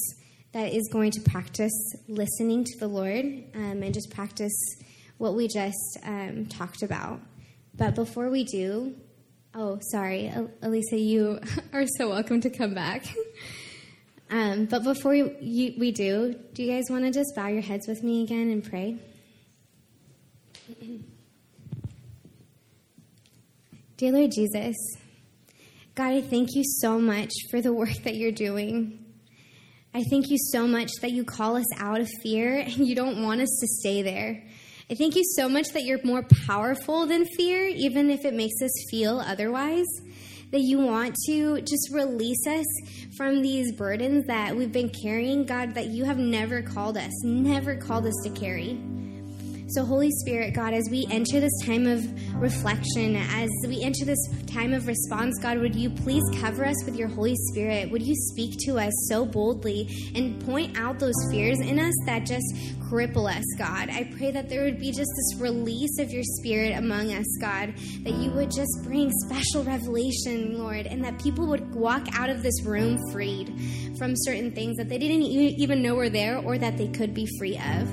that 0.52 0.72
is 0.72 0.88
going 0.92 1.12
to 1.12 1.20
practice 1.20 1.72
listening 2.08 2.64
to 2.64 2.78
the 2.78 2.88
Lord 2.88 3.24
um, 3.54 3.82
and 3.82 3.94
just 3.94 4.10
practice 4.10 4.52
what 5.16 5.34
we 5.34 5.48
just 5.48 5.98
um, 6.04 6.46
talked 6.46 6.82
about. 6.82 7.20
But 7.74 7.94
before 7.94 8.30
we 8.30 8.44
do, 8.44 8.94
oh, 9.54 9.78
sorry, 9.92 10.30
Elisa, 10.60 10.98
you 10.98 11.40
are 11.72 11.86
so 11.86 12.10
welcome 12.10 12.40
to 12.42 12.50
come 12.50 12.74
back. 12.74 13.06
Um, 14.34 14.64
but 14.64 14.82
before 14.82 15.12
we, 15.12 15.76
we 15.78 15.92
do, 15.92 16.34
do 16.54 16.64
you 16.64 16.72
guys 16.72 16.86
want 16.90 17.04
to 17.04 17.12
just 17.12 17.36
bow 17.36 17.46
your 17.46 17.62
heads 17.62 17.86
with 17.86 18.02
me 18.02 18.24
again 18.24 18.50
and 18.50 18.68
pray? 18.68 18.96
Dear 23.96 24.10
Lord 24.10 24.32
Jesus, 24.32 24.74
God, 25.94 26.14
I 26.14 26.20
thank 26.20 26.48
you 26.56 26.64
so 26.64 26.98
much 26.98 27.30
for 27.48 27.60
the 27.60 27.72
work 27.72 27.94
that 28.02 28.16
you're 28.16 28.32
doing. 28.32 29.04
I 29.94 30.02
thank 30.10 30.28
you 30.30 30.38
so 30.50 30.66
much 30.66 30.90
that 31.00 31.12
you 31.12 31.22
call 31.22 31.54
us 31.54 31.72
out 31.78 32.00
of 32.00 32.08
fear 32.20 32.58
and 32.58 32.88
you 32.88 32.96
don't 32.96 33.22
want 33.22 33.40
us 33.40 33.56
to 33.60 33.68
stay 33.68 34.02
there. 34.02 34.42
I 34.90 34.96
thank 34.96 35.14
you 35.14 35.22
so 35.36 35.48
much 35.48 35.68
that 35.74 35.84
you're 35.84 36.04
more 36.04 36.24
powerful 36.48 37.06
than 37.06 37.24
fear, 37.36 37.68
even 37.68 38.10
if 38.10 38.24
it 38.24 38.34
makes 38.34 38.60
us 38.60 38.72
feel 38.90 39.20
otherwise 39.20 39.86
that 40.54 40.60
you 40.60 40.78
want 40.78 41.16
to 41.26 41.60
just 41.62 41.90
release 41.90 42.46
us 42.46 42.64
from 43.16 43.42
these 43.42 43.72
burdens 43.72 44.24
that 44.28 44.54
we've 44.54 44.70
been 44.70 44.88
carrying, 44.88 45.44
God, 45.44 45.74
that 45.74 45.88
you 45.88 46.04
have 46.04 46.16
never 46.16 46.62
called 46.62 46.96
us, 46.96 47.10
never 47.24 47.74
called 47.74 48.06
us 48.06 48.14
to 48.22 48.30
carry. 48.30 48.78
So, 49.74 49.84
Holy 49.84 50.12
Spirit, 50.12 50.54
God, 50.54 50.72
as 50.72 50.88
we 50.88 51.04
enter 51.10 51.40
this 51.40 51.58
time 51.64 51.88
of 51.88 52.00
reflection, 52.40 53.16
as 53.16 53.50
we 53.66 53.82
enter 53.82 54.04
this 54.04 54.24
time 54.46 54.72
of 54.72 54.86
response, 54.86 55.36
God, 55.42 55.58
would 55.58 55.74
you 55.74 55.90
please 55.90 56.22
cover 56.40 56.64
us 56.64 56.76
with 56.84 56.94
your 56.94 57.08
Holy 57.08 57.34
Spirit? 57.50 57.90
Would 57.90 58.02
you 58.02 58.14
speak 58.14 58.54
to 58.66 58.78
us 58.78 58.92
so 59.08 59.26
boldly 59.26 59.88
and 60.14 60.40
point 60.46 60.78
out 60.78 61.00
those 61.00 61.16
fears 61.28 61.58
in 61.58 61.80
us 61.80 61.92
that 62.06 62.24
just 62.24 62.46
cripple 62.88 63.28
us, 63.28 63.42
God? 63.58 63.90
I 63.90 64.04
pray 64.16 64.30
that 64.30 64.48
there 64.48 64.62
would 64.62 64.78
be 64.78 64.92
just 64.92 65.10
this 65.16 65.40
release 65.40 65.98
of 65.98 66.12
your 66.12 66.22
Spirit 66.22 66.78
among 66.78 67.12
us, 67.12 67.26
God, 67.40 67.74
that 68.04 68.14
you 68.14 68.30
would 68.30 68.52
just 68.52 68.84
bring 68.84 69.10
special 69.26 69.64
revelation, 69.64 70.56
Lord, 70.56 70.86
and 70.86 71.02
that 71.02 71.20
people 71.20 71.48
would 71.48 71.74
walk 71.74 72.06
out 72.12 72.30
of 72.30 72.44
this 72.44 72.62
room 72.62 72.96
freed 73.10 73.48
from 73.98 74.12
certain 74.14 74.52
things 74.52 74.76
that 74.76 74.88
they 74.88 74.98
didn't 74.98 75.22
even 75.22 75.82
know 75.82 75.96
were 75.96 76.10
there 76.10 76.38
or 76.38 76.58
that 76.58 76.78
they 76.78 76.86
could 76.86 77.12
be 77.12 77.26
free 77.38 77.58
of. 77.58 77.92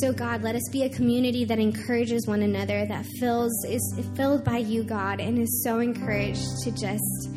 So, 0.00 0.12
God, 0.12 0.42
let 0.42 0.56
us 0.56 0.68
be 0.72 0.82
a 0.82 0.88
community 0.88 1.44
that 1.44 1.60
encourages 1.60 2.26
one 2.26 2.42
another, 2.42 2.84
that 2.84 3.06
fills 3.20 3.52
is 3.64 3.94
filled 4.16 4.44
by 4.44 4.58
you, 4.58 4.82
God, 4.82 5.20
and 5.20 5.38
is 5.38 5.62
so 5.62 5.78
encouraged 5.78 6.44
to 6.64 6.72
just 6.72 7.30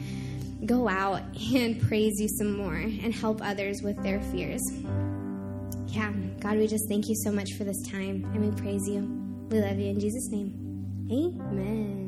go 0.65 0.89
out 0.89 1.21
and 1.53 1.79
praise 1.87 2.19
you 2.19 2.27
some 2.27 2.57
more 2.57 2.75
and 2.75 3.13
help 3.13 3.41
others 3.43 3.81
with 3.83 4.01
their 4.01 4.19
fears. 4.31 4.61
Yeah, 5.87 6.11
God, 6.39 6.57
we 6.57 6.67
just 6.67 6.89
thank 6.89 7.07
you 7.07 7.15
so 7.23 7.31
much 7.31 7.53
for 7.57 7.63
this 7.63 7.81
time 7.89 8.25
and 8.33 8.43
we 8.43 8.51
praise 8.59 8.87
you. 8.87 9.01
We 9.49 9.59
love 9.59 9.77
you 9.77 9.89
in 9.89 9.99
Jesus' 9.99 10.29
name. 10.31 10.53
Amen. 11.11 12.06